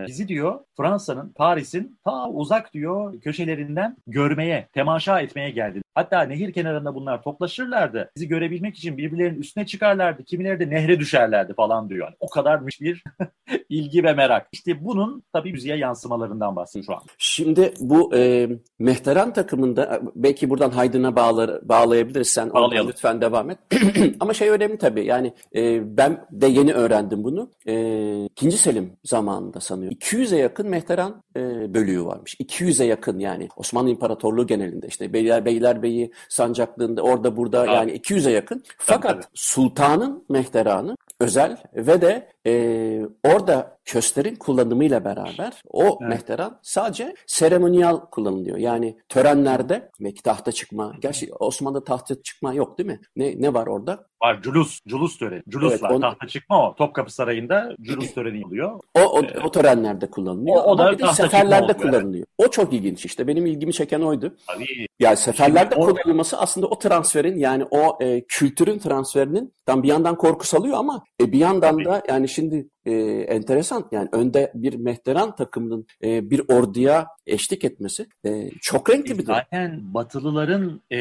[0.07, 5.82] bizi diyor Fransa'nın, Paris'in ta uzak diyor köşelerinden görmeye, temaşa etmeye geldi.
[5.95, 8.11] Hatta nehir kenarında bunlar toplaşırlardı.
[8.17, 10.25] Bizi görebilmek için birbirlerinin üstüne çıkarlardı.
[10.25, 12.07] Kimileri de nehre düşerlerdi falan diyor.
[12.07, 13.05] Yani o kadarmış bir
[13.69, 14.49] ilgi ve merak.
[14.53, 17.03] İşte bunun tabii müziğe yansımalarından bahsediyor şu an.
[17.19, 22.29] Şimdi bu e, Mehteran takımında belki buradan Haydn'a bağlar, bağlayabiliriz.
[22.29, 22.89] Sen Bağlayalım.
[22.89, 23.59] lütfen devam et.
[24.21, 27.51] Ama şey önemli tabii yani e, ben de yeni öğrendim bunu.
[27.67, 29.99] E, İkinci Selim zamanında sanıyorum.
[29.99, 32.35] 200'e yakın Mehteran e, bölüğü varmış.
[32.35, 38.63] 200'e yakın yani Osmanlı İmparatorluğu genelinde işte Beyler Beylerbeyi sancaklığında orada burada yani 200'e yakın.
[38.79, 46.01] Fakat sultanın Mehteranı özel ve de e, orada kösterin kullanımıyla beraber o Evet.
[46.01, 48.57] mehteran sadece seremoniyal kullanılıyor.
[48.57, 50.93] Yani törenlerde belki tahta çıkma.
[51.01, 53.01] Gerçi Osmanlı'da tahta çıkma yok değil mi?
[53.17, 54.07] Ne ne var orada?
[54.23, 55.43] Var culus, culus töreni.
[55.49, 56.75] Culus Evet, on- Tahta çıkma o.
[56.75, 58.81] Topkapı Sarayı'nda culus töreni oluyor.
[58.95, 60.57] O, o, o törenlerde kullanılıyor.
[60.57, 62.27] O- o da Ama bir de seferlerde kullanılıyor.
[62.39, 63.27] O çok ilginç işte.
[63.27, 64.37] Benim ilgimi çeken oydu.
[64.47, 64.87] Tabii.
[65.01, 70.17] Yani seferlerde Şimdi kullanılması aslında o transferin yani o e, kültürün transferinin tam bir yandan
[70.17, 71.85] korku salıyor ama e, bir yandan Tabii.
[71.85, 72.93] da yani şimdi e,
[73.29, 73.89] enteresan.
[73.93, 79.35] Yani önde bir mehteran takımının e, bir orduya eşlik etmesi e, çok renkli bir durum.
[79.35, 80.99] Zaten Batılıların e,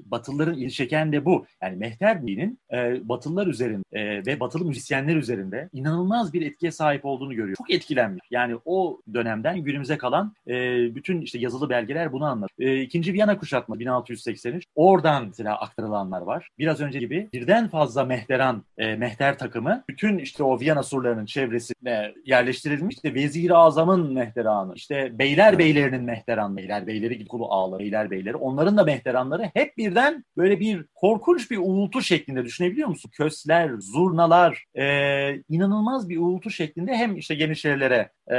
[0.00, 1.46] Batılıların ilgi çeken de bu.
[1.62, 7.04] Yani Mehter Bey'in e, Batılılar üzerinde e, ve Batılı müzisyenler üzerinde inanılmaz bir etkiye sahip
[7.04, 7.56] olduğunu görüyor.
[7.56, 8.24] Çok etkilenmiş.
[8.30, 10.54] Yani o dönemden günümüze kalan e,
[10.94, 12.64] bütün işte yazılı belgeler bunu anlatır.
[12.64, 14.64] E, ikinci Viyana kuşatma 1683.
[14.74, 16.48] Oradan mesela aktarılanlar var.
[16.58, 20.82] Biraz önce gibi birden fazla mehteran, e, mehter takımı bütün işte o Viyana
[21.18, 22.96] surlarının çevresine yerleştirilmiş.
[22.96, 28.36] İşte Vezir-i Azam'ın mehteranı, işte beyler beylerinin mehteranı, beyler beyleri gibi kulu ağları, beyler beyleri.
[28.36, 33.10] Onların da mehteranları hep birden böyle bir korkunç bir uğultu şeklinde düşünebiliyor musun?
[33.14, 34.84] Kösler, zurnalar, e,
[35.48, 38.36] inanılmaz bir uğultu şeklinde hem işte genişlere e,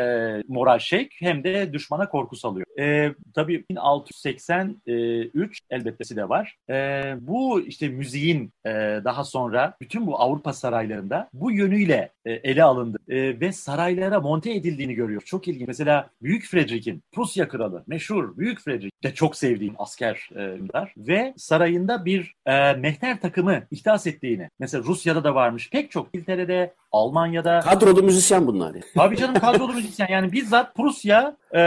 [0.47, 2.65] moral şek hem de düşmana korku salıyor.
[2.79, 6.55] E, tabii 1683 elbettesi de var.
[6.69, 8.69] E, bu işte müziğin e,
[9.03, 14.53] daha sonra bütün bu Avrupa saraylarında bu yönüyle e, ele alındı e, ve saraylara monte
[14.53, 15.21] edildiğini görüyor.
[15.25, 15.67] Çok ilginç.
[15.67, 20.57] Mesela Büyük Frederick'in Prusya kralı meşhur Büyük Frederick de çok sevdiğim asker e,
[20.97, 24.49] ve sarayında bir e, mehter takımı ihdas ettiğini.
[24.59, 25.69] Mesela Rusya'da da varmış.
[25.69, 27.59] Pek çok İngiltere'de, Almanya'da.
[27.59, 28.73] Kadrolu müzisyen bunlar.
[28.75, 28.83] Yani.
[28.95, 30.07] Tabii canım kadrolu müzisyen.
[30.11, 31.61] Yani bizzat Prusya e,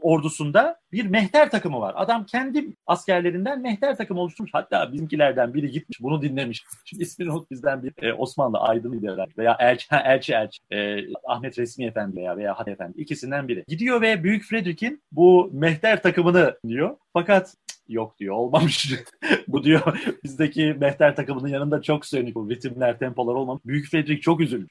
[0.00, 1.94] ordusunda bir mehter takımı var.
[1.96, 4.50] Adam kendi askerlerinden mehter takımı oluşturmuş.
[4.54, 6.64] Hatta bizimkilerden biri gitmiş bunu dinlemiş.
[6.84, 9.30] Şimdi ismini unut bizden bir e, Osmanlı aydınıydı herhalde.
[9.38, 10.60] Veya Elçi, Elçi Elçi.
[10.70, 13.00] E, Ahmet Resmi Efendi veya, veya Hat Efendi.
[13.00, 13.64] ikisinden biri.
[13.68, 16.96] Gidiyor ve Büyük Frederick'in bu mehter takımını diyor.
[17.12, 17.54] Fakat
[17.90, 18.92] yok diyor olmamış.
[19.48, 23.64] bu diyor bizdeki mehter takımının yanında çok sönük bu ritimler, tempolar olmamış.
[23.64, 24.70] Büyük Frederick çok üzülmüş.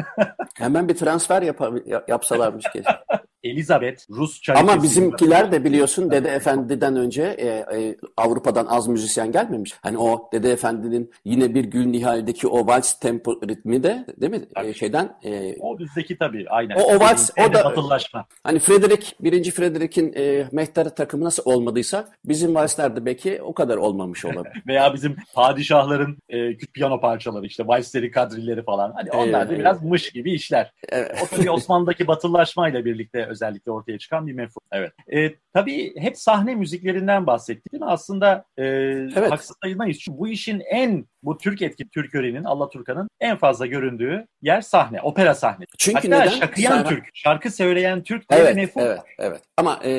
[0.54, 2.98] Hemen bir transfer yap- yapsalarmış keşke.
[3.42, 9.74] Elizabeth Rus Ama bizimkiler de biliyorsun Dede Efendi'den önce e, e, Avrupa'dan az müzisyen gelmemiş.
[9.82, 14.46] Hani o Dede Efendi'nin yine bir Gül Nihal'deki o vals tempo ritmi de değil mi?
[14.64, 16.76] E, şeyden e, o bizdeki tabii aynen.
[16.76, 18.26] O, o vals o da batılılaşma.
[18.44, 24.24] Hani Frederick birinci Frederick'in e, mehter takımı nasıl olmadıysa bizim valslerde belki o kadar olmamış
[24.24, 24.62] olabilir.
[24.66, 28.92] Veya bizim padişahların e, piyano parçaları işte valsleri, kadrilleri falan.
[28.92, 29.90] Hani onlar da evet, biraz evet.
[29.90, 30.72] mış gibi işler.
[30.88, 31.22] Evet.
[31.22, 34.62] O tabii Osmanlı'daki batılılaşmayla birlikte özellikle ortaya çıkan bir mefhum.
[34.72, 34.92] Evet.
[35.12, 37.90] E, tabii hep sahne müziklerinden bahsettik değil mi?
[37.90, 39.30] Aslında e, evet.
[39.30, 39.98] haksız sayılmayız.
[39.98, 44.60] Çünkü bu işin en bu Türk etki Türk öğrenin, Allah Turkan'ın en fazla göründüğü yer
[44.60, 45.64] sahne, opera sahne.
[45.78, 46.38] Çünkü Hatta neden?
[46.38, 46.88] şakıyan Sahne...
[46.88, 49.90] Türk, şarkı söyleyen Türk diye evet, bir mefhum evet, Evet, Ama e,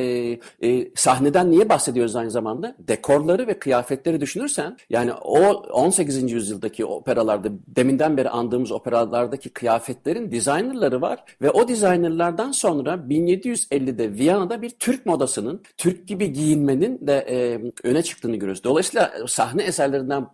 [0.61, 2.75] e, sahneden niye bahsediyoruz aynı zamanda?
[2.79, 6.31] Dekorları ve kıyafetleri düşünürsen, yani o 18.
[6.31, 14.61] yüzyıldaki operalarda, deminden beri andığımız operalardaki kıyafetlerin designerları var ve o designerlardan sonra 1750'de Viyana'da
[14.61, 18.63] bir Türk modasının, Türk gibi giyinmenin de e, öne çıktığını görüyoruz.
[18.63, 20.27] Dolayısıyla sahne eserlerinden,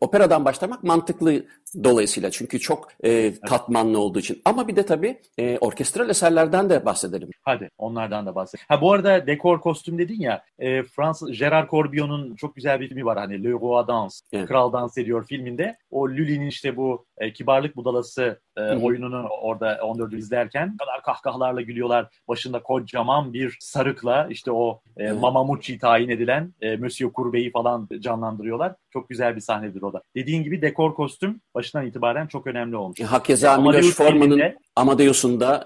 [0.00, 1.44] operadan başlamak mantıklı
[1.84, 4.42] dolayısıyla çünkü çok e, katmanlı olduğu için.
[4.44, 7.30] Ama bir de tabii e, orkestral eserlerden de bahsedelim.
[7.42, 8.66] Hadi onlardan da bahsedelim.
[8.68, 13.04] Ha bu arada dekor kostüm dedin ya, e, Fransız Gerard Corbion'un çok güzel bir filmi
[13.04, 14.48] var hani Le Roi Dans, evet.
[14.48, 15.76] Kral Dans ediyor filminde.
[15.90, 22.08] O Lully'nin işte bu e, kibarlık budalası e, oyununu orada 14'ü izlerken kadar kahkahalarla gülüyorlar.
[22.28, 25.20] Başında kocaman bir sarıkla işte o e, evet.
[25.20, 28.74] Mamamucci tayin edilen e, Monsieur Courbet'i falan canlandırıyorlar.
[28.90, 30.02] Çok güzel bir sahnedir o da.
[30.16, 33.00] Dediğin gibi dekor kostüm başından itibaren çok önemli olmuş.
[33.00, 34.42] E, Hakeza Miloš Forman'ın
[34.76, 35.64] Amadeus'un da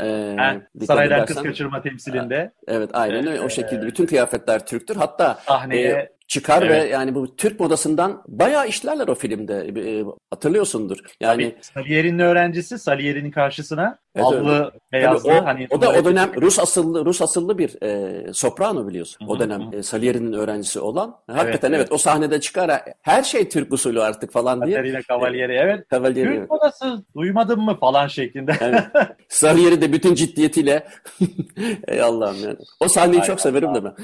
[0.80, 2.53] e, Saraydan Kız Kaçırma temsilinde.
[2.68, 3.40] Evet aynen öyle.
[3.40, 4.97] O şekilde bütün kıyafetler Türktür.
[4.97, 6.85] Hatta sahneye e, çıkar evet.
[6.85, 9.55] ve yani bu Türk modasından bayağı işlerler o filmde.
[9.77, 10.99] E, hatırlıyorsundur.
[11.20, 16.31] Yani Tabii, Salieri'nin öğrencisi Salieri'nin karşısına evet, allı, beyazlı o, hani o da o dönem
[16.41, 19.27] Rus asıllı Rus asıllı bir e, soprano biliyorsun.
[19.27, 21.16] Hı-hı, o dönem e, Salieri'nin öğrencisi olan.
[21.31, 21.93] Hakikaten evet, evet.
[21.93, 24.77] o sahnede çıkar her şey Türk usulü artık falan diye.
[24.77, 25.91] Katerina Cavalieri evet.
[25.91, 28.53] Cavalieri, Türk modası duymadın mı falan şeklinde.
[28.61, 28.85] Evet.
[29.29, 30.87] Salieri de bütün ciddiyetiyle
[31.89, 32.57] Ey Allah'ım yani.
[32.81, 33.95] O sahneyi Ay, çok severim de ben.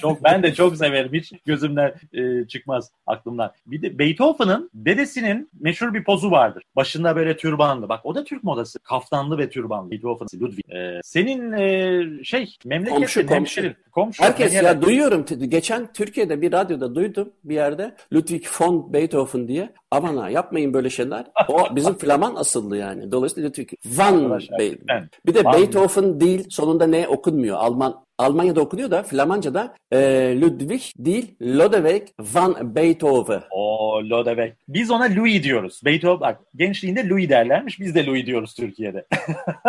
[0.00, 1.12] çok ben de çok severim.
[1.12, 1.32] Hiç
[1.70, 3.52] gözümden e, çıkmaz aklımdan.
[3.66, 6.62] Bir de Beethoven'ın dedesinin meşhur bir pozu vardır.
[6.76, 7.88] Başında böyle türbanlı.
[7.88, 8.78] Bak o da Türk modası.
[8.78, 9.90] Kaftanlı ve türbanlı.
[9.90, 10.74] Beethoven, Ludwig.
[10.74, 13.34] E, senin e, şey memleketin, komşu, komşu.
[13.34, 13.76] hemşerin.
[13.92, 14.22] Komşu.
[14.22, 15.24] Herkes ya duyuyorum.
[15.48, 19.72] Geçen Türkiye'de bir radyoda duydum bir yerde Ludwig von Beethoven diye.
[19.90, 21.26] Aman ha yapmayın böyle şeyler.
[21.48, 23.12] O bizim Flaman asıllı yani.
[23.12, 25.10] Dolayısıyla Ludwig van Beethoven.
[25.26, 27.56] Bir de Beethoven değil sonunda ne okunmuyor.
[27.56, 29.98] Alman Almanya'da okunuyor da Flamanca'da e,
[30.40, 33.42] Ludwig değil Lodewijk van Beethoven.
[33.50, 34.56] O Lodewijk.
[34.68, 35.80] Biz ona Louis diyoruz.
[35.84, 37.80] Beethoven bak gençliğinde Louis derlermiş.
[37.80, 39.06] Biz de Louis diyoruz Türkiye'de.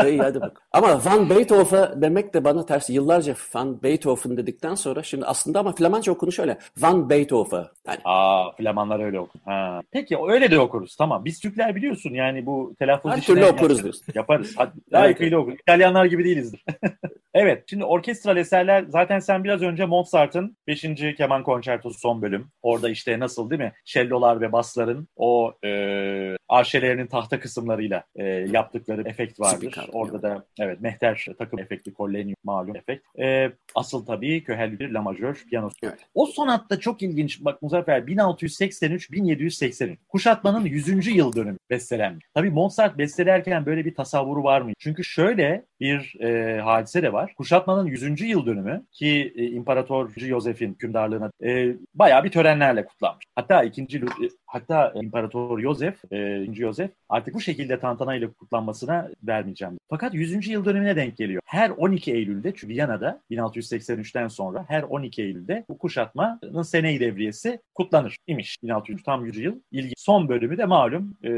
[0.06, 0.62] İyi hadi bak.
[0.72, 2.90] Ama van Beethoven demek de bana ters.
[2.90, 6.58] Yıllarca van Beethoven dedikten sonra şimdi aslında ama Flamanca okunu şöyle.
[6.78, 7.66] Van Beethoven.
[7.88, 8.00] Yani.
[8.06, 9.40] Aa Flamanlar öyle okur.
[9.46, 9.82] Ha.
[9.92, 10.96] Peki öyle de okuruz.
[10.96, 11.26] Tamam.
[11.26, 14.02] Biz Türkler biliyorsun yani bu telaffuz Her türlü okuruz.
[14.16, 14.54] Yaparız.
[14.58, 15.44] Hadi, layıkıyla evet.
[15.44, 15.60] okuruz.
[15.60, 16.66] İtalyanlar gibi değilizdir.
[17.34, 17.64] evet.
[17.70, 20.86] Şimdi orkestral eserler zaten sen biraz önce Mozart'ın 5.
[21.18, 22.52] keman konçertosu son bölüm.
[22.62, 23.74] Orada işte nasıl değil mi?
[23.86, 29.72] Şellolar ve basların o e, arşelerinin tahta kısımlarıyla e, yaptıkları efekt vardır.
[29.72, 33.06] Spikar, Orada da evet mehter takım efekti, kollenyum malum efekt.
[33.20, 35.76] E, asıl tabii köhel bir la majör piyanosu.
[35.84, 36.00] Evet.
[36.14, 37.46] O sonatta çok ilginç.
[37.46, 41.08] Bak Muzaffer 1683-1783 kuşatmanın 100.
[41.08, 42.26] yıl dönümü bestelenmiş.
[42.34, 44.72] Tabii Mozart bestelerken böyle bir tasavvuru var mı?
[44.80, 47.34] Çünkü şöyle bir e, hadise de var.
[47.38, 48.22] Kuşatmanın 100.
[48.22, 53.26] yıl dönümü ki e, İmparator Josef'in hükümdarlığına e, bayağı bir törenlerle kutlanmış.
[53.36, 59.78] Hatta ikinci e, hatta İmparator Josef, e, Josef artık bu şekilde tantanayla kutlanmasına vermeyeceğim.
[59.90, 60.48] Fakat 100.
[60.48, 61.42] yıl dönümüne denk geliyor.
[61.46, 68.18] Her 12 Eylül'de çünkü Viyana'da 1683'ten sonra her 12 Eylül'de bu kuşatmanın seneyi devriyesi kutlanır
[68.28, 68.58] imiş.
[68.64, 69.56] 1600 tam 100 yıl.
[69.72, 69.94] İlgi.
[69.98, 71.30] Son bölümü de malum e,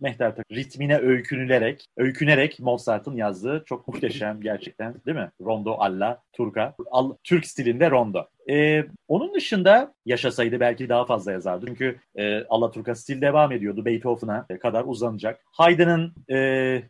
[0.00, 5.30] Mehter ritmine öykünülerek, öykünerek Mozart'ın yazdığı çok muhteşem gerçekten değil mi?
[5.40, 6.74] Rondo alla Turka.
[6.90, 8.28] Al, Türk stilinde rondo.
[8.50, 11.66] Ee, onun dışında yaşasaydı belki daha fazla yazardı.
[11.68, 13.84] Çünkü e, Alaturka stil devam ediyordu.
[13.84, 15.40] Beethoven'a kadar uzanacak.
[15.52, 16.36] Haydn'ın e,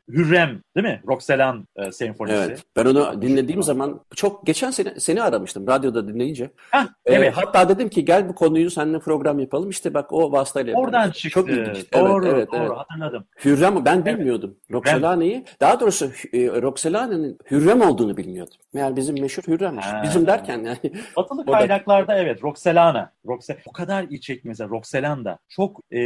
[0.09, 1.03] Hürrem değil mi?
[1.09, 2.37] Roxelan e, senfonisi.
[2.37, 2.63] Evet.
[2.77, 6.51] Ben onu dinlediğim zaman çok geçen sene seni aramıştım radyoda dinleyince.
[6.71, 7.33] Hah, ee, evet.
[7.37, 9.71] Hatta dedim ki gel bu konuyu seninle program yapalım.
[9.71, 10.87] İşte bak o vasıtayla yapalım.
[10.87, 11.29] Oradan çıktı.
[11.31, 11.93] Çok ilginç.
[11.93, 12.77] Doğru, evet, evet, doğru evet.
[12.77, 13.25] hatırladım.
[13.45, 14.51] Hürrem ben bilmiyordum.
[14.51, 14.73] Evet.
[14.73, 18.57] Roxelana'yı daha doğrusu e, Roxelana'nın Hürrem olduğunu bilmiyordum.
[18.75, 19.87] Meğer bizim meşhur Hürrem'miş.
[20.03, 20.79] Bizim derken yani.
[21.17, 23.13] Batılı Batılı kaynaklarda evet Roxelana.
[23.27, 26.01] Roxe, o kadar iyi çekmiş mesela Roxelana çok e,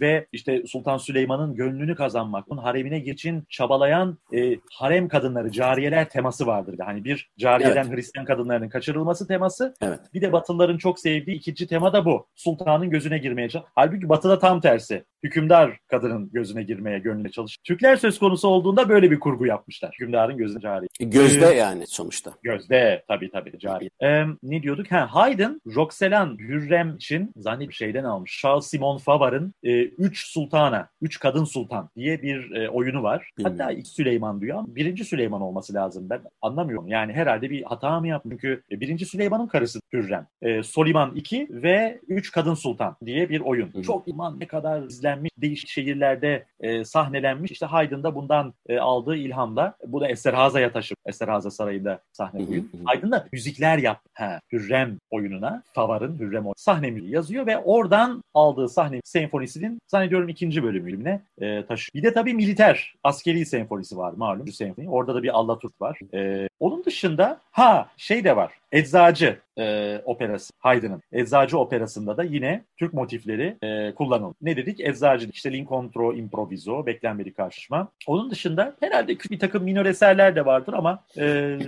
[0.00, 6.46] ve işte Sultan Süleyman'ın gönlünü kazanmak, onun haremine geçin çabalayan e, harem kadınları, cariyeler teması
[6.46, 6.78] vardır.
[6.84, 7.96] Hani bir cariyeden evet.
[7.96, 9.74] Hristiyan kadınlarının kaçırılması teması.
[9.82, 10.00] Evet.
[10.14, 12.26] Bir de Batılıların çok sevdiği ikinci tema da bu.
[12.34, 13.66] Sultanın gözüne girmeye çalış.
[13.74, 15.04] Halbuki Batı'da tam tersi.
[15.22, 17.56] Hükümdar kadının gözüne girmeye gönlüne çalış.
[17.64, 19.90] Türkler söz konusu olduğunda böyle bir kurgu yapmışlar.
[19.92, 20.88] Hükümdarın gözüne cariye.
[21.00, 22.32] Gözde ee, yani sonuçta.
[22.42, 23.90] Gözde tabii tabii cariye.
[24.02, 24.92] Ee, ne diyorduk?
[24.92, 28.40] Ha, Haydn, Roxelan, Hürrem için zannet bir şeyden almış.
[28.42, 33.30] Charles Simon Favar'ın e, Üç Sultana, Üç Kadın Sultan diye bir e, oyunu var.
[33.38, 33.58] Bilmiyorum.
[33.60, 36.10] Hatta iki Süleyman diyor ama birinci Süleyman olması lazım.
[36.10, 36.88] Ben anlamıyorum.
[36.88, 38.28] Yani herhalde bir hata mı yaptı?
[38.32, 40.26] Çünkü e, birinci Süleyman'ın karısı Hürrem.
[40.42, 43.74] E, Soliman 2 ve Üç Kadın Sultan diye bir oyun.
[43.74, 43.82] Hı.
[43.82, 47.52] Çok iman ne kadar izlenmiş, değişik şehirlerde e, sahnelenmiş.
[47.52, 50.96] İşte Haydn'da bundan e, aldığı ilhamla bu da Esterhaza'ya taşır.
[51.06, 52.70] Esterhaza Sarayı'nda sahne oyun.
[52.84, 54.10] Haydn'da müzikler yaptı.
[54.14, 60.62] Ha, Hürrem oyununa Favar'ın Hürrem sahne müziği yazıyor ve oradan aldığı sahne senfonisinin zannediyorum ikinci
[60.62, 61.94] bölümüne e, taşıyor.
[61.94, 64.90] Bir de tabii militer askeri senfonisi var malum senfoni.
[64.90, 65.98] Orada da bir Allaturt var.
[66.14, 68.52] E, onun dışında ha şey de var.
[68.72, 71.02] Eczacı e, operası Haydn'ın.
[71.12, 74.34] Eczacı operasında da yine Türk motifleri e, kullanıldı.
[74.42, 74.80] Ne dedik?
[74.80, 77.88] Eczacı işte L'incontro Improviso, beklenmedik karşılaşma.
[78.06, 81.58] Onun dışında herhalde bir takım minor eserler de vardır ama e,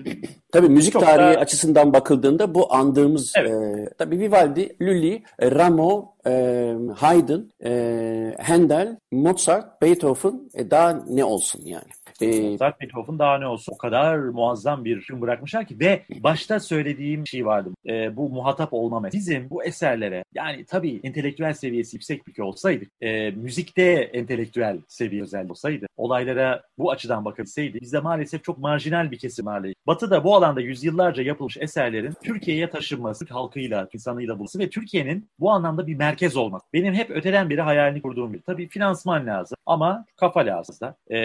[0.53, 1.41] Tabii müzik tarihi da...
[1.41, 3.51] açısından bakıldığında bu andığımız evet.
[3.51, 11.63] e, tabii Vivaldi, Lully, Rameau, e, Haydn, e, Handel, Mozart, Beethoven e, daha ne olsun
[11.65, 11.91] yani.
[12.21, 16.61] Ee, Mozart Beethoven daha ne olsun o kadar muazzam bir film bırakmışlar ki ve başta
[16.61, 22.27] söylediğim şey vardı e, bu muhatap olma Bizim bu eserlere yani tabii entelektüel seviyesi yüksek
[22.27, 28.45] bir ülke olsaydık e, müzikte entelektüel seviye özel olsaydı olaylara bu açıdan bakabilseydi bizde maalesef
[28.45, 29.73] çok marjinal bir kesim varlığı.
[29.87, 35.87] Batı'da bu alanda yüzyıllarca yapılmış eserlerin Türkiye'ye taşınması, halkıyla, insanıyla bulması ve Türkiye'nin bu anlamda
[35.87, 36.67] bir merkez olması.
[36.73, 38.41] Benim hep öteden beri hayalini kurduğum bir.
[38.43, 40.97] Tabii finansman lazım ama kafa lazım da.
[41.15, 41.19] E,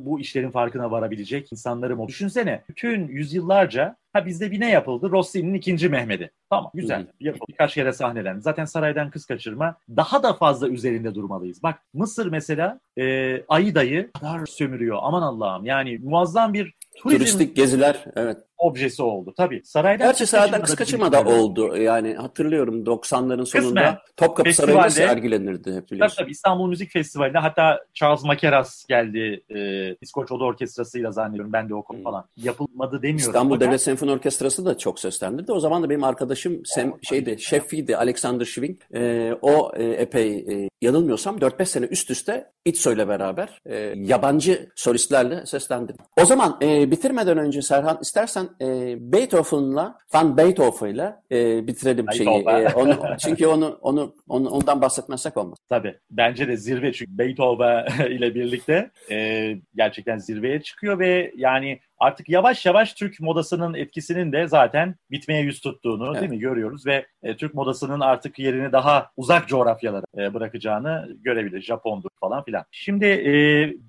[0.00, 2.08] bu işlerin farkına varabilecek insanlarım o.
[2.08, 5.10] Düşünsene bütün yüzyıllarca ha bizde bir ne yapıldı?
[5.10, 6.30] Rossini'nin ikinci Mehmet'i.
[6.50, 7.06] Tamam güzel.
[7.20, 7.44] Yapıldı.
[7.48, 8.40] Birkaç kere sahnelendi.
[8.40, 11.62] Zaten saraydan kız kaçırma daha da fazla üzerinde durmalıyız.
[11.62, 14.98] Bak Mısır mesela e, Aida'yı kadar sömürüyor.
[15.00, 18.38] Aman Allah'ım yani muazzam bir Turizm Turistik geziler evet.
[18.58, 19.62] Objesi oldu tabii.
[19.64, 21.76] Saraydan Gerçi saraydan kız kaçırma da oldu.
[21.76, 23.98] Yani hatırlıyorum 90'ların sonunda Kısmen.
[24.16, 26.16] Topkapı Sarayı'nda sergilenirdi hep biliyorsun.
[26.16, 29.44] Tabii tabii İstanbul Müzik Festivali'nde hatta Charles Makeras geldi.
[29.50, 31.52] E, İskoç Oda Orkestrası'yla zannediyorum.
[31.52, 32.04] Ben de okudum hmm.
[32.04, 32.24] falan.
[32.36, 33.16] Yapılmadı demiyorum.
[33.16, 33.68] İstanbul Fakat...
[33.68, 35.52] Devlet Senfoni Orkestrası da çok seslendirdi.
[35.52, 38.80] O zaman da benim arkadaşım sem, şeydi, şefiydi Alexander Schwing.
[38.94, 45.46] E, o e, epey e, yanılmıyorsam 4-5 sene üst üste İtso'yla beraber e, yabancı solistlerle
[45.46, 46.02] seslendirdi.
[46.22, 52.28] O zaman e, bitirmeden önce Serhan istersen e, Beethoven'la Van Beethoven'la e, bitirelim şeyi.
[52.28, 55.58] E, onu, çünkü onu, onu, onu ondan bahsetmezsek olmaz.
[55.68, 55.98] Tabii.
[56.10, 62.66] Bence de zirve çünkü Beethoven ile birlikte e, gerçekten zirveye çıkıyor ve yani artık yavaş
[62.66, 66.20] yavaş Türk modasının etkisinin de zaten bitmeye yüz tuttuğunu Evet.
[66.20, 71.64] değil mi görüyoruz ve e, Türk modasının artık yerini daha uzak coğrafyalara e, bırakacağını görebiliriz.
[71.64, 72.64] Japondur falan filan.
[72.70, 73.32] Şimdi e,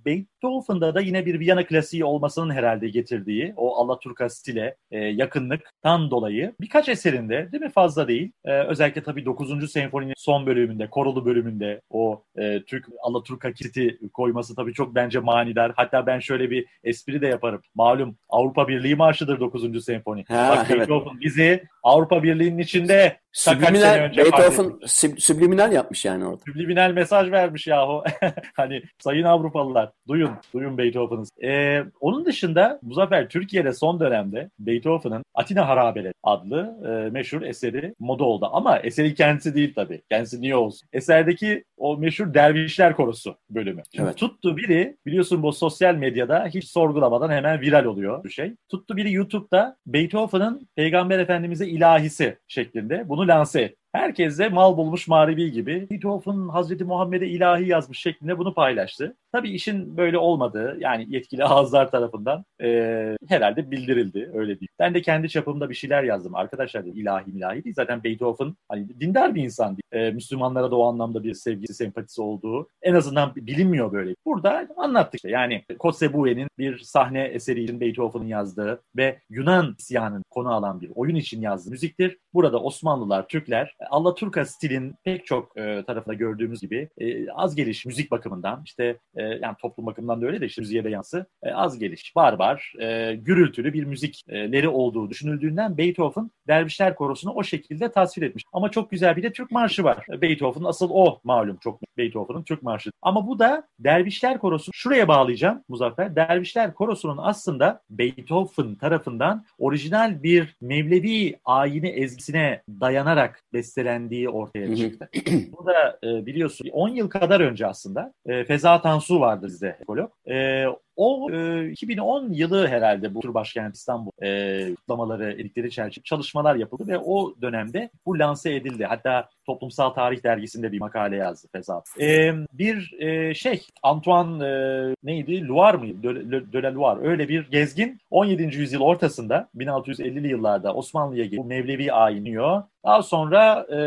[0.05, 6.53] Beethoven'da da yine bir Viyana klasiği olmasının herhalde getirdiği o Alaturka stile e, yakınlıktan dolayı
[6.61, 8.31] birkaç eserinde değil mi fazla değil.
[8.45, 9.71] E, özellikle tabii 9.
[9.71, 15.71] senfoninin son bölümünde, korolu bölümünde o e, Türk Alaturka kiti koyması tabii çok bence manidar.
[15.75, 17.61] Hatta ben şöyle bir espri de yaparım.
[17.75, 17.98] Malum
[18.29, 19.85] Avrupa Birliği marşıdır 9.
[19.85, 20.25] senfoni.
[20.27, 20.79] Ha, Bak evet.
[20.79, 24.79] Beethoven bizi Avrupa Birliği'nin içinde Subliminal, Beethoven
[25.17, 26.41] subliminal yapmış yani orada.
[26.47, 28.03] Subliminal mesaj vermiş yahu.
[28.53, 31.23] hani sayın Avrupalılar duyun, duyun Beethoven'ı.
[31.43, 38.23] Ee, onun dışında Muzaffer Türkiye'de son dönemde Beethoven'ın Atina Harabeleri adlı e, meşhur eseri moda
[38.23, 38.49] oldu.
[38.51, 40.01] Ama eseri kendisi değil tabii.
[40.09, 40.89] Kendisi niye olsun?
[40.93, 43.81] Eserdeki o meşhur Dervişler Korosu bölümü.
[43.95, 44.17] Şimdi Evet.
[44.17, 48.53] tuttu biri biliyorsun bu sosyal medyada hiç sorgulamadan hemen viral oluyor bir şey.
[48.69, 53.75] Tuttu biri YouTube'da Beethoven'ın Peygamber Efendimiz'e ilahisi şeklinde bunu lanse etti.
[53.91, 59.17] Herkes de mal bulmuş mağribi gibi Beethoven Hazreti Muhammed'e ilahi yazmış şeklinde bunu paylaştı.
[59.31, 64.69] Tabii işin böyle olmadığı yani yetkili ağızlar tarafından eee, herhalde bildirildi öyle değil.
[64.79, 66.35] Ben de kendi çapımda bir şeyler yazdım.
[66.35, 67.75] Arkadaşlar dedim, ilahi ilahi değil.
[67.75, 70.03] Zaten Beethoven hani dindar bir insan değil.
[70.03, 74.15] Eee, Müslümanlara da o anlamda bir sevgisi, sempatisi olduğu en azından bilinmiyor böyle.
[74.25, 80.53] Burada anlattık işte yani Kotzebue'nin bir sahne eseri için Beethoven'ın yazdığı ve Yunan isyanını konu
[80.53, 82.17] alan bir oyun için yazdığı müziktir.
[82.33, 88.11] Burada Osmanlılar, Türkler Alaturka stilin pek çok e, tarafında gördüğümüz gibi e, az geliş müzik
[88.11, 91.79] bakımından işte e, yani toplum bakımından da öyle de işte müziğe de yansı e, az
[91.79, 98.43] geliş, barbar, e, gürültülü bir müzikleri olduğu düşünüldüğünden Beethoven Dervişler Korosu'nu o şekilde tasvir etmiş.
[98.53, 100.05] Ama çok güzel bir de Türk Marşı var.
[100.21, 102.91] Beethoven asıl o malum çok Beethoven'ın Türk Marşı.
[103.01, 104.71] Ama bu da Dervişler Korosu.
[104.73, 106.15] Şuraya bağlayacağım Muzaffer.
[106.15, 115.09] Dervişler Korosu'nun aslında Beethoven tarafından orijinal bir Mevlevi ayini ezgisine dayanarak bestelendiği ortaya çıktı.
[115.57, 120.11] Bu da e, biliyorsun 10 yıl kadar önce aslında e, Feza Tansu vardı bizde ekolog.
[120.29, 120.65] E,
[120.99, 126.87] o e, 2010 yılı herhalde bu tür başkent İstanbul e, kutlamaları edikleri çerçeve çalışmalar yapıldı
[126.87, 128.85] ve o dönemde bu lanse edildi.
[128.85, 131.83] Hatta Toplumsal Tarih Dergisi'nde bir makale yazdı Feza.
[132.01, 135.47] E, bir e, şey Antoine e, neydi?
[135.47, 136.53] Loire mıydı?
[136.53, 137.07] De, la Loire.
[137.07, 138.43] Öyle bir gezgin 17.
[138.43, 142.63] yüzyıl ortasında 1650'li yıllarda Osmanlı'ya gelip Mevlevi ayiniyor.
[142.85, 143.77] Daha sonra e,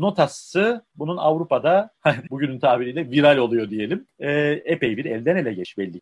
[0.00, 1.90] notası bunun Avrupa'da
[2.30, 4.06] bugünün tabiriyle viral oluyor diyelim.
[4.18, 4.30] E,
[4.64, 5.98] epey bir elden ele geç belli.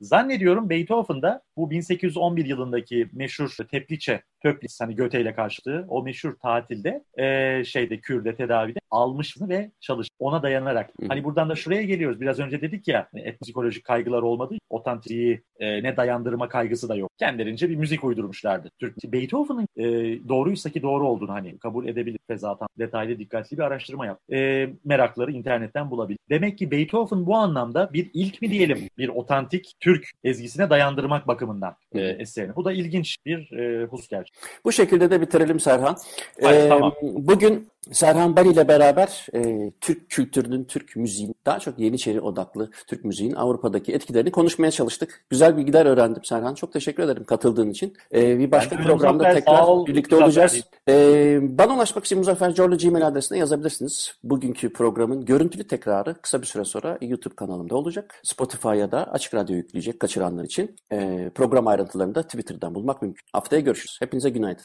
[0.53, 7.05] Zannediyorum Beethoven'da bu 1811 yılındaki meşhur Tepliçe, Töplis hani Göte ile karşılığı o meşhur tatilde
[7.19, 10.09] e, şeyde Kür'de tedavide almış ve çalış.
[10.19, 10.91] Ona dayanarak.
[11.01, 11.07] Hı.
[11.09, 12.21] Hani buradan da şuraya geliyoruz.
[12.21, 14.55] Biraz önce dedik ya hani etnopsikolojik kaygılar olmadı.
[14.71, 17.11] Otantiği e, ne dayandırma kaygısı da yok.
[17.19, 18.71] Kendilerince bir müzik uydurmuşlardı.
[18.79, 19.85] Türk Beethoven'ın e,
[20.29, 24.21] doğruysa ki doğru olduğunu hani kabul edebilir zaten detaylı dikkatli bir araştırma yap.
[24.33, 26.19] E, merakları internetten bulabilir.
[26.31, 30.11] Demek ki Beethoven bu anlamda bir ilk mi diyelim bir otantik Türk
[30.43, 32.57] ezgisine dayandırmak bakımından e, eserini.
[32.57, 34.43] Bu da ilginç bir e, husus gerçekten.
[34.65, 35.97] Bu şekilde de bitirelim Serhan.
[36.43, 36.95] Hadi, Ee, tamam.
[37.03, 43.05] Bugün Serhan Bali ile beraber e, Türk kültürünün, Türk müziğin, daha çok Yeniçeri odaklı Türk
[43.05, 45.25] müziğin Avrupa'daki etkilerini konuşmaya çalıştık.
[45.31, 46.55] Güzel bilgiler öğrendim Serhan.
[46.55, 47.97] Çok teşekkür ederim katıldığın için.
[48.15, 49.87] E, bir başka de programda Muzaffer, tekrar ol.
[49.87, 50.65] birlikte Muzaffer olacağız.
[50.89, 54.15] E, bana ulaşmak için Muzaffer Corlu Gmail adresine yazabilirsiniz.
[54.25, 58.21] Bugünkü programın görüntülü tekrarı kısa bir süre sonra YouTube kanalımda olacak.
[58.23, 60.77] Spotify'a da Açık Radyo yükleyecek kaçıranlar için.
[60.93, 63.27] E, program ayrıntılarını da Twitter'dan bulmak mümkün.
[63.33, 63.97] Haftaya görüşürüz.
[64.01, 64.65] Hepinize günaydın.